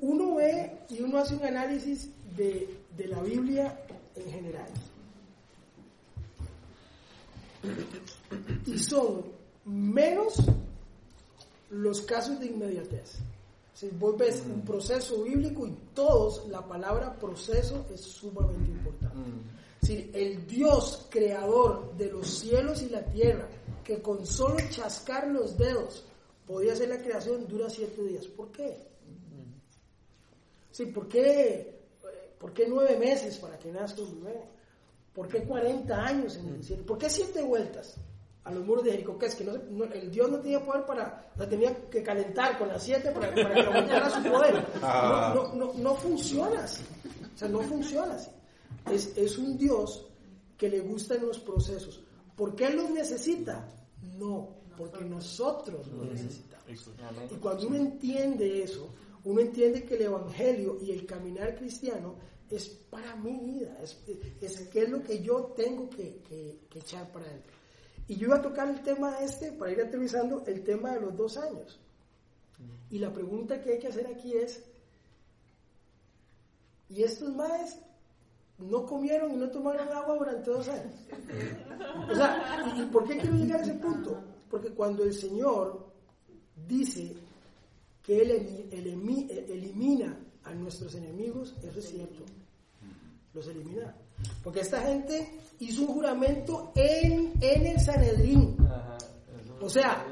[0.00, 3.78] uno ve y uno hace un análisis de, de la Biblia
[4.16, 4.68] en general.
[8.66, 9.24] Y son
[9.64, 10.36] menos
[11.70, 13.18] los casos de inmediatez.
[13.74, 19.18] Si vos ves un proceso bíblico y todos, la palabra proceso es sumamente importante.
[19.82, 23.46] Si el Dios creador de los cielos y la tierra,
[23.84, 26.04] que con solo chascar los dedos
[26.46, 28.26] podía hacer la creación, dura siete días.
[28.26, 28.78] ¿Por qué?
[30.70, 31.80] Sí, ¿por qué,
[32.38, 34.42] ¿por qué nueve meses para que nazca un bebé?
[35.14, 36.86] ¿Por qué 40 años en el desierto?
[36.86, 37.96] ¿Por qué siete vueltas
[38.46, 39.18] a los muros de Jericó?
[39.18, 41.74] Que es que no, se- no- el Dios no tenía poder para, o sea, tenía
[41.90, 44.64] que calentar con las siete para, para que aumentara su poder.
[44.82, 45.32] Ah.
[45.34, 46.82] No, no, no, no funciona así.
[47.34, 48.30] O sea, no funciona así.
[48.90, 50.06] Es, es un Dios
[50.56, 52.02] que le gustan los procesos.
[52.36, 53.68] ¿Por qué los necesita?
[54.18, 56.66] No, porque nosotros los necesitamos.
[57.30, 58.88] Y cuando uno entiende eso,
[59.24, 62.14] uno entiende que el Evangelio y el caminar cristiano
[62.48, 63.98] es para mi vida, es,
[64.40, 67.40] es qué es lo que yo tengo que, que- que echar para él.
[68.08, 71.16] Y yo iba a tocar el tema este, para ir aterrizando, el tema de los
[71.16, 71.80] dos años.
[72.90, 74.62] Y la pregunta que hay que hacer aquí es,
[76.88, 77.78] ¿y estos maes
[78.58, 80.94] no comieron y no tomaron agua durante dos años?
[82.08, 84.22] O sea, ¿y, por qué quiero llegar a ese punto?
[84.48, 85.86] Porque cuando el Señor
[86.68, 87.12] dice
[88.02, 88.68] que Él
[89.48, 92.22] elimina a nuestros enemigos, eso es cierto.
[93.34, 93.94] Los elimina.
[94.42, 98.56] Porque esta gente hizo un juramento en, en el Sanedrín.
[99.60, 100.06] O sea,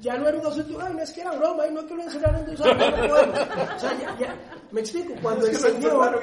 [0.00, 1.94] ya no era un asunto, ay, no es que era broma, ay, no es que
[1.94, 3.38] lo encerraron podemos.
[3.76, 6.20] O sea, ya, ya, me explico, cuando el, Señor,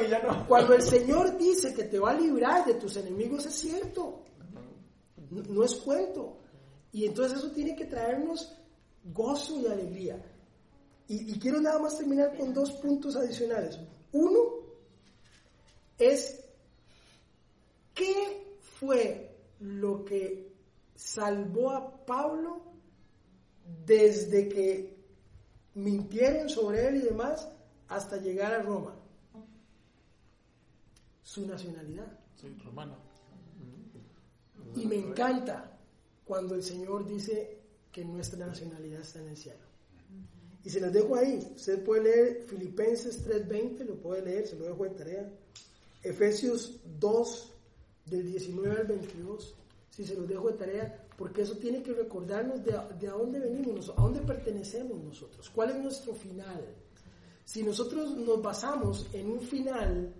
[0.47, 4.25] cuando el Señor dice que te va a librar de tus enemigos, es cierto.
[5.29, 6.39] No, no es cuento.
[6.91, 8.53] Y entonces eso tiene que traernos
[9.05, 10.21] gozo y alegría.
[11.07, 13.79] Y, y quiero nada más terminar con dos puntos adicionales.
[14.11, 14.59] Uno
[15.97, 16.43] es,
[17.99, 19.29] ¿qué fue
[19.59, 20.53] lo que
[20.95, 22.61] salvó a Pablo
[23.85, 24.97] desde que
[25.75, 27.49] mintieron sobre él y demás
[27.89, 28.95] hasta llegar a Roma?
[31.21, 32.07] Su nacionalidad.
[32.39, 32.97] Soy romano.
[34.75, 35.77] Y me encanta
[36.23, 37.59] cuando el Señor dice
[37.91, 39.59] que nuestra nacionalidad está en el cielo.
[40.63, 41.51] Y se los dejo ahí.
[41.55, 45.29] Usted puede leer Filipenses 3:20, lo puede leer, se lo dejo de tarea.
[46.01, 47.58] Efesios 2,
[48.09, 49.55] del 19 al 22,
[49.89, 53.39] si se los dejo de tarea, porque eso tiene que recordarnos de, de a dónde
[53.39, 56.65] venimos, a dónde pertenecemos nosotros, cuál es nuestro final.
[57.43, 60.13] Si nosotros nos basamos en un final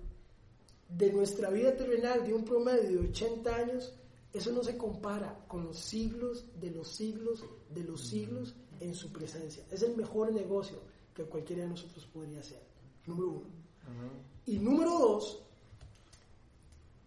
[0.90, 3.94] de nuestra vida terrenal de un promedio de 80 años,
[4.34, 9.12] eso no se compara con los siglos de los siglos de los siglos en su
[9.12, 9.64] presencia.
[9.72, 10.80] Es el mejor negocio
[11.14, 12.62] que cualquiera de nosotros podría hacer.
[13.06, 13.48] Número uno.
[14.46, 15.44] Y número dos,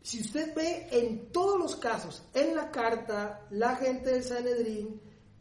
[0.03, 5.01] si usted ve en todos los casos, en la carta, la gente del Sanedrín,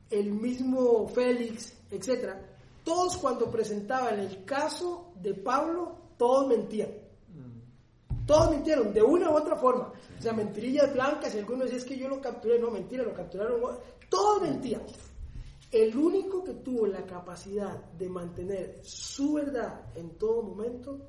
[0.09, 2.39] el mismo Félix, etcétera,
[2.83, 6.89] todos cuando presentaban el caso de Pablo, todos mentían.
[8.25, 9.91] Todos mintieron de una u otra forma.
[10.17, 13.13] O sea, mentirillas blancas, y algunos decían es que yo lo capturé, no, mentira, lo
[13.13, 13.59] capturaron.
[14.09, 14.83] Todos mentían.
[15.71, 20.99] El único que tuvo la capacidad de mantener su verdad en todo momento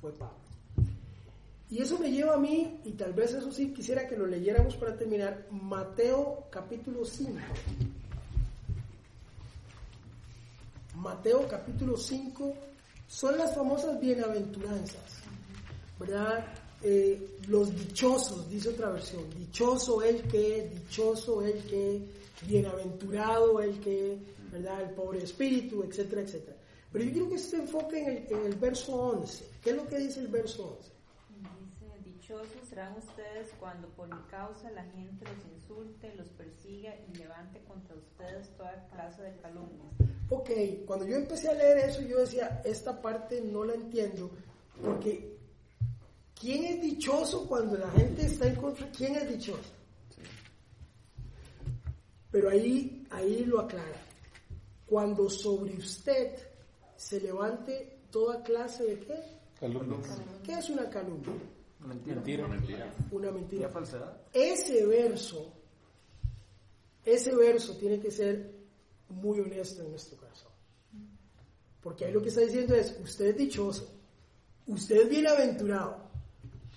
[0.00, 0.43] fue Pablo.
[1.74, 4.76] Y eso me lleva a mí, y tal vez eso sí quisiera que lo leyéramos
[4.76, 7.36] para terminar, Mateo capítulo 5.
[10.94, 12.54] Mateo capítulo 5
[13.08, 15.18] son las famosas bienaventuranzas,
[15.98, 16.46] ¿verdad?
[16.80, 22.02] Eh, los dichosos, dice otra versión, dichoso el que, dichoso el que,
[22.46, 24.16] bienaventurado el que,
[24.52, 24.80] ¿verdad?
[24.80, 26.56] El pobre espíritu, etcétera, etcétera.
[26.92, 29.44] Pero yo quiero que se enfoque en el, en el verso 11.
[29.60, 30.93] ¿Qué es lo que dice el verso 11?
[32.26, 37.60] Dichosos serán ustedes cuando por mi causa la gente los insulte, los persiga y levante
[37.68, 39.92] contra ustedes toda clase de calumnias.
[40.30, 40.50] Ok,
[40.86, 44.30] cuando yo empecé a leer eso, yo decía, esta parte no la entiendo,
[44.82, 45.36] porque
[46.40, 48.90] ¿quién es dichoso cuando la gente está en contra?
[48.90, 49.72] ¿Quién es dichoso?
[52.30, 54.00] Pero ahí, ahí lo aclara.
[54.86, 56.38] Cuando sobre usted
[56.96, 59.22] se levante toda clase de qué?
[59.60, 60.22] Calumnias.
[60.42, 61.53] ¿Qué es una calumnia?
[61.84, 62.48] Mentira.
[62.48, 62.94] Mentira.
[63.10, 63.68] Una mentira.
[63.68, 64.16] falsedad.
[64.32, 65.52] Ese verso,
[67.04, 68.52] ese verso tiene que ser
[69.08, 70.50] muy honesto en nuestro caso.
[71.82, 73.92] Porque ahí lo que está diciendo es, usted es dichoso,
[74.66, 76.04] usted es bienaventurado.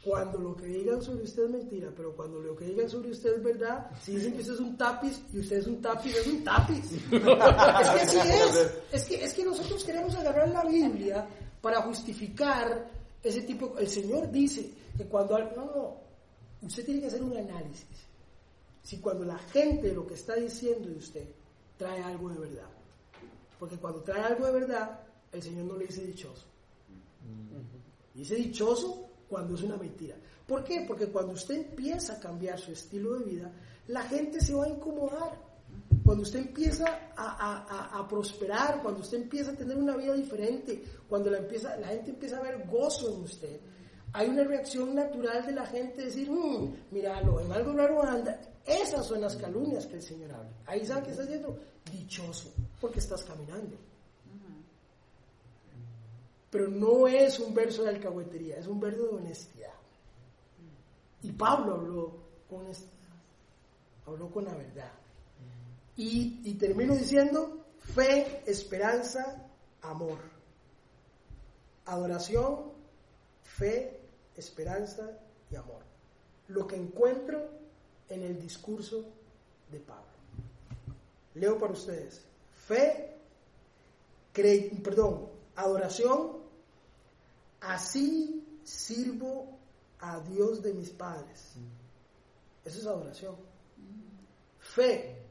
[0.03, 3.36] Cuando lo que digan sobre usted es mentira, pero cuando lo que digan sobre usted
[3.36, 6.28] es verdad, si dicen que usted es un tapiz y usted es un tapiz, es
[6.28, 6.91] un tapiz.
[7.12, 8.72] es que así es.
[8.91, 11.28] Es que, es que nosotros queremos agarrar la Biblia
[11.62, 12.97] para justificar
[13.30, 13.78] ese tipo.
[13.78, 15.38] El Señor dice que cuando.
[15.40, 16.02] No, no.
[16.62, 18.08] Usted tiene que hacer un análisis.
[18.82, 21.28] Si cuando la gente lo que está diciendo de usted
[21.78, 22.70] trae algo de verdad.
[23.60, 25.00] Porque cuando trae algo de verdad,
[25.32, 26.46] el Señor no le dice dichoso.
[28.14, 30.16] Dice dichoso cuando es una mentira.
[30.48, 30.86] ¿Por qué?
[30.88, 33.52] Porque cuando usted empieza a cambiar su estilo de vida,
[33.88, 35.47] la gente se va a incomodar.
[36.04, 36.86] Cuando usted empieza
[37.16, 42.12] a, prosperar, cuando usted empieza a tener una vida diferente, cuando la, empieza, la gente
[42.12, 43.60] empieza a ver gozo en usted,
[44.14, 48.40] hay una reacción natural de la gente de decir, "Mm, míralo, en algo raro anda.
[48.66, 50.52] Esas son las calumnias que el Señor habla.
[50.66, 51.58] Ahí saben que está diciendo,
[51.92, 53.78] dichoso, porque estás caminando.
[56.50, 59.74] Pero no es un verso de alcahuetería, es un verso de honestidad.
[61.22, 62.14] Y Pablo habló
[62.50, 62.94] con honestidad,
[64.06, 64.92] habló con la verdad.
[65.98, 69.48] Y, y termino diciendo, fe, esperanza,
[69.82, 70.20] amor.
[71.86, 72.72] Adoración,
[73.43, 74.00] fe,
[74.36, 75.18] esperanza
[75.50, 75.82] y amor.
[76.50, 77.50] Lo que encuentro
[78.10, 79.06] en el discurso
[79.72, 80.06] de Pablo.
[81.36, 82.22] Leo para ustedes.
[82.68, 83.16] Fe,
[84.34, 86.38] cre- perdón, adoración,
[87.62, 89.58] así sirvo
[90.00, 91.54] a Dios de mis padres.
[92.66, 93.36] Eso es adoración.
[94.60, 95.24] Fe,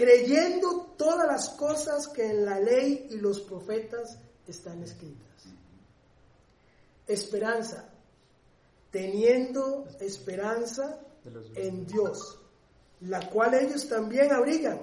[0.00, 4.16] creyendo todas las cosas que en la ley y los profetas
[4.48, 5.28] están escritas.
[7.06, 7.86] Esperanza,
[8.90, 10.98] teniendo esperanza
[11.54, 12.38] en Dios,
[13.02, 14.80] la cual ellos también abrigan,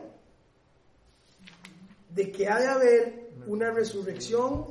[2.14, 4.68] de que ha de haber una resurrección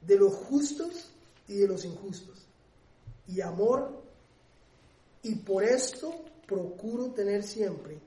[0.00, 1.10] de los justos
[1.48, 2.46] y de los injustos,
[3.26, 4.00] y amor,
[5.24, 7.98] y por esto procuro tener siempre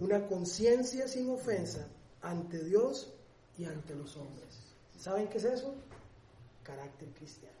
[0.00, 1.86] una conciencia sin ofensa
[2.22, 3.12] ante Dios
[3.58, 4.58] y ante los hombres.
[4.98, 5.74] ¿Saben qué es eso?
[6.62, 7.56] Carácter cristiano.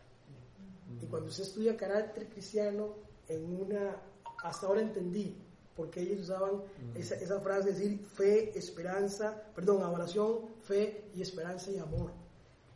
[1.02, 2.94] Y cuando usted estudia carácter cristiano,
[3.28, 3.96] en una,
[4.42, 5.36] hasta ahora entendí
[5.76, 6.62] por qué ellos usaban
[6.94, 12.12] esa, esa frase de decir fe, esperanza, perdón, adoración, fe y esperanza y amor.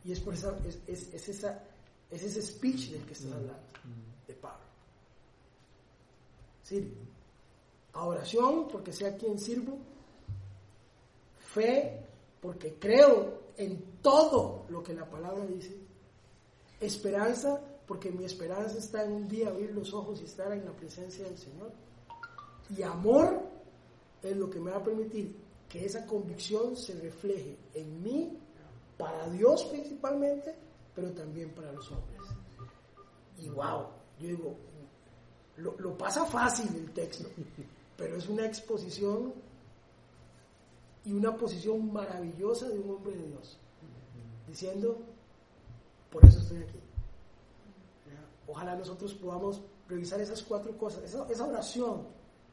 [0.03, 1.63] Y es por esa, es, es- es esa,
[2.09, 3.59] es ese speech del que estás hablando,
[4.27, 4.65] de Pablo.
[6.63, 6.91] Sí,
[8.01, 9.77] adoración porque sé a quien sirvo,
[11.37, 12.05] fe
[12.41, 15.75] porque creo en todo lo que la palabra dice,
[16.79, 20.73] esperanza porque mi esperanza está en un día abrir los ojos y estar en la
[20.73, 21.71] presencia del Señor.
[22.77, 23.41] Y amor
[24.21, 25.33] es lo que me va a permitir
[25.69, 28.37] que esa convicción se refleje en mí,
[28.97, 30.53] para Dios principalmente,
[30.93, 32.21] pero también para los hombres.
[33.37, 33.87] Y wow,
[34.19, 34.55] yo digo,
[35.57, 37.29] lo, lo pasa fácil el texto,
[37.97, 39.33] pero es una exposición
[41.03, 43.57] y una posición maravillosa de un hombre de Dios,
[44.47, 44.99] diciendo,
[46.11, 46.79] por eso estoy aquí.
[48.47, 52.03] Ojalá nosotros podamos revisar esas cuatro cosas, esa, esa oración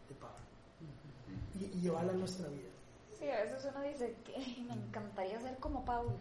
[0.08, 0.36] de Pablo,
[1.60, 2.68] y, y llevarla a nuestra vida.
[3.18, 6.12] Sí, a veces uno dice que "Ay, me encantaría ser como Pablo,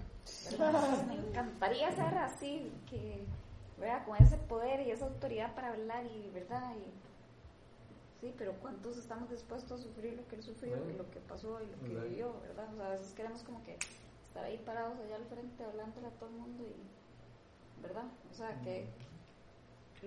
[1.07, 3.25] me encantaría ser así, que,
[3.79, 4.05] ¿verdad?
[4.05, 6.71] Con ese poder y esa autoridad para hablar y, ¿verdad?
[6.75, 7.12] Y,
[8.23, 11.59] sí, pero ¿cuántos estamos dispuestos a sufrir lo que él sufrió y lo que pasó
[11.61, 12.09] y lo que Right.
[12.11, 12.71] vivió, ¿verdad?
[12.73, 13.77] O sea, a veces queremos como que
[14.27, 18.05] estar ahí parados allá al frente hablándole a todo el mundo y, ¿verdad?
[18.31, 18.85] O sea, que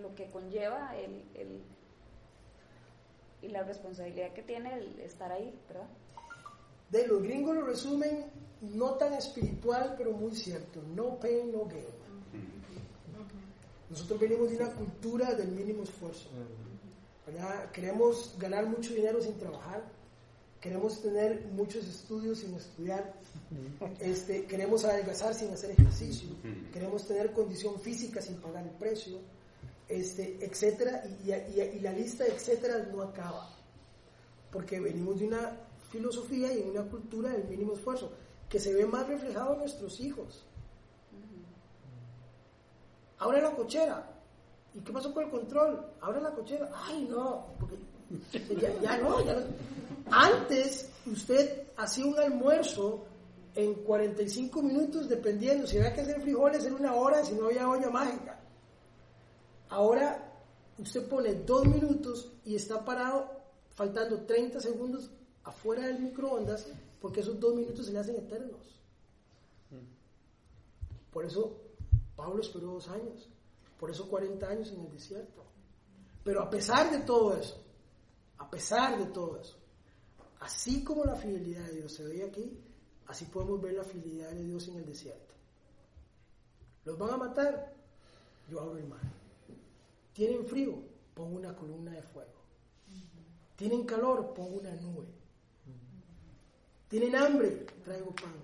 [0.00, 1.60] lo que conlleva el, el
[3.42, 5.86] y la responsabilidad que tiene el estar ahí, ¿verdad?
[6.90, 8.24] De los gringos lo resumen
[8.62, 10.80] no tan espiritual, pero muy cierto.
[10.94, 11.84] No pain, no gain.
[13.90, 16.30] Nosotros venimos de una cultura del mínimo esfuerzo.
[17.26, 17.70] ¿Verdad?
[17.72, 19.82] Queremos ganar mucho dinero sin trabajar.
[20.60, 23.14] queremos tener muchos estudios sin estudiar,
[24.00, 26.30] este, queremos adelgazar sin hacer ejercicio,
[26.72, 29.18] queremos tener condición física sin pagar el precio,
[29.88, 33.48] este, etcétera, y, y- y la lista de etcétera no acaba,
[34.50, 35.52] porque venimos de una
[35.90, 38.10] filosofía y una cultura del mínimo esfuerzo,
[38.48, 40.44] que se ve más reflejado en nuestros hijos.
[43.18, 44.12] Abre la cochera.
[44.76, 45.86] ¿Y qué pasó con el control?
[46.02, 46.70] Abre la cochera.
[46.74, 47.78] Ay, no, porque
[48.60, 49.46] ya, ya no, ya no.
[50.10, 53.06] Antes usted hacía un almuerzo
[53.54, 55.66] en 45 minutos, dependiendo.
[55.66, 58.38] Si había que hacer frijoles en una hora, si no había olla mágica.
[59.70, 60.30] Ahora
[60.78, 63.30] usted pone dos minutos y está parado,
[63.70, 65.10] faltando 30 segundos
[65.42, 66.66] afuera del microondas,
[67.00, 68.60] porque esos dos minutos se le hacen eternos.
[71.10, 71.56] Por eso
[72.14, 73.30] Pablo esperó dos años,
[73.78, 75.44] por eso 40 años en el desierto.
[76.24, 77.62] Pero a pesar de todo eso,
[78.38, 79.56] a pesar de todo eso,
[80.40, 82.58] así como la fidelidad de Dios se ve aquí,
[83.06, 85.34] así podemos ver la fidelidad de Dios en el desierto.
[86.84, 87.74] ¿Los van a matar?
[88.48, 89.00] Yo abro el mar.
[90.12, 90.82] ¿Tienen frío?
[91.14, 92.36] Pongo una columna de fuego.
[93.56, 94.32] ¿Tienen calor?
[94.34, 95.06] Pongo una nube.
[96.88, 97.66] ¿Tienen hambre?
[97.84, 98.34] Traigo pan.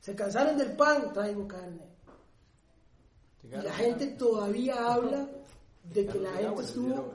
[0.00, 1.12] ¿Se cansaron del pan?
[1.12, 1.89] Traigo carne.
[3.42, 5.28] Y la gente todavía habla
[5.92, 7.12] de que la gente estuvo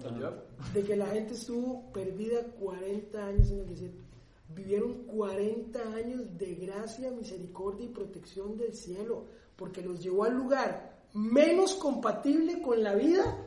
[0.73, 4.03] de que la gente estuvo perdida 40 años en el desierto.
[4.49, 10.95] Vivieron 40 años de gracia, misericordia y protección del cielo, porque los llevó al lugar
[11.13, 13.38] menos compatible con la vida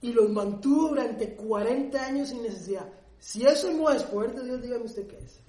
[0.00, 2.90] y los mantuvo durante 40 años sin necesidad.
[3.18, 5.40] Si eso no es poder de Dios, dígame usted qué es.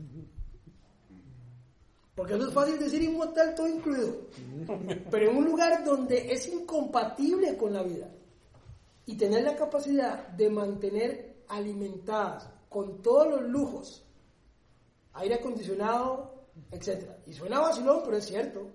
[2.16, 4.22] Porque eso es fácil decir en un hotel todo incluido.
[5.12, 8.10] Pero en un lugar donde es incompatible con la vida
[9.06, 14.04] y tener la capacidad de mantener alimentadas con todos los lujos,
[15.14, 17.12] aire acondicionado, etc.
[17.28, 18.72] Y suena vacilón, pero es cierto.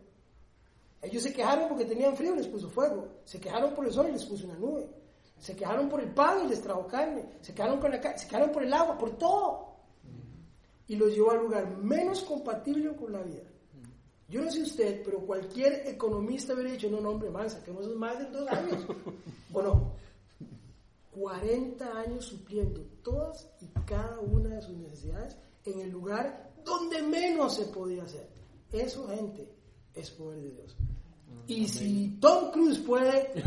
[1.02, 3.08] Ellos se quejaron porque tenían frío y les puso fuego.
[3.24, 4.88] Se quejaron por el sol y les puso una nube.
[5.38, 7.38] Se quejaron por el pan y les trajo carne.
[7.40, 9.69] Se quejaron, con la se quejaron por el agua, por todo
[10.90, 13.44] y los llevó al lugar menos compatible con la vida.
[14.28, 18.18] Yo no sé usted, pero cualquier economista hubiera dicho, no, no, hombre, man, saquemos más
[18.18, 18.84] en dos años.
[19.52, 19.92] ¿O no?
[21.12, 27.54] 40 años supliendo todas y cada una de sus necesidades en el lugar donde menos
[27.54, 28.28] se podía hacer.
[28.72, 29.48] Eso, gente,
[29.94, 30.76] es poder de Dios.
[31.46, 33.30] Y si Tom Cruise puede,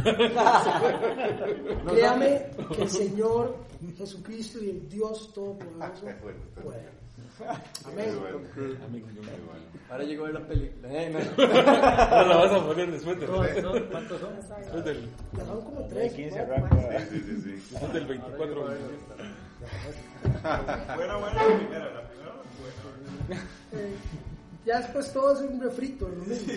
[1.89, 3.57] créame que el Señor
[3.97, 6.05] Jesucristo y el Dios Todopoderoso
[6.63, 7.02] pueden.
[7.85, 8.09] Amén.
[9.89, 10.89] Ahora llegó a ver la película.
[10.91, 11.19] Eh, no.
[11.47, 13.29] No la vas a poner después del.
[13.31, 14.35] No, no, ¿cuántos son?
[14.35, 15.09] Después del.
[15.37, 16.13] Ya son como tres.
[16.13, 16.55] 15 cuatro.
[16.55, 16.99] arranca.
[16.99, 17.51] Sí, sí, sí, sí.
[17.71, 18.63] Después del 24.
[20.95, 22.31] Buena, buena la primera, la primera
[23.27, 23.41] buena.
[23.73, 23.95] Eh,
[24.65, 26.53] ya después todo es un refrito, mismo.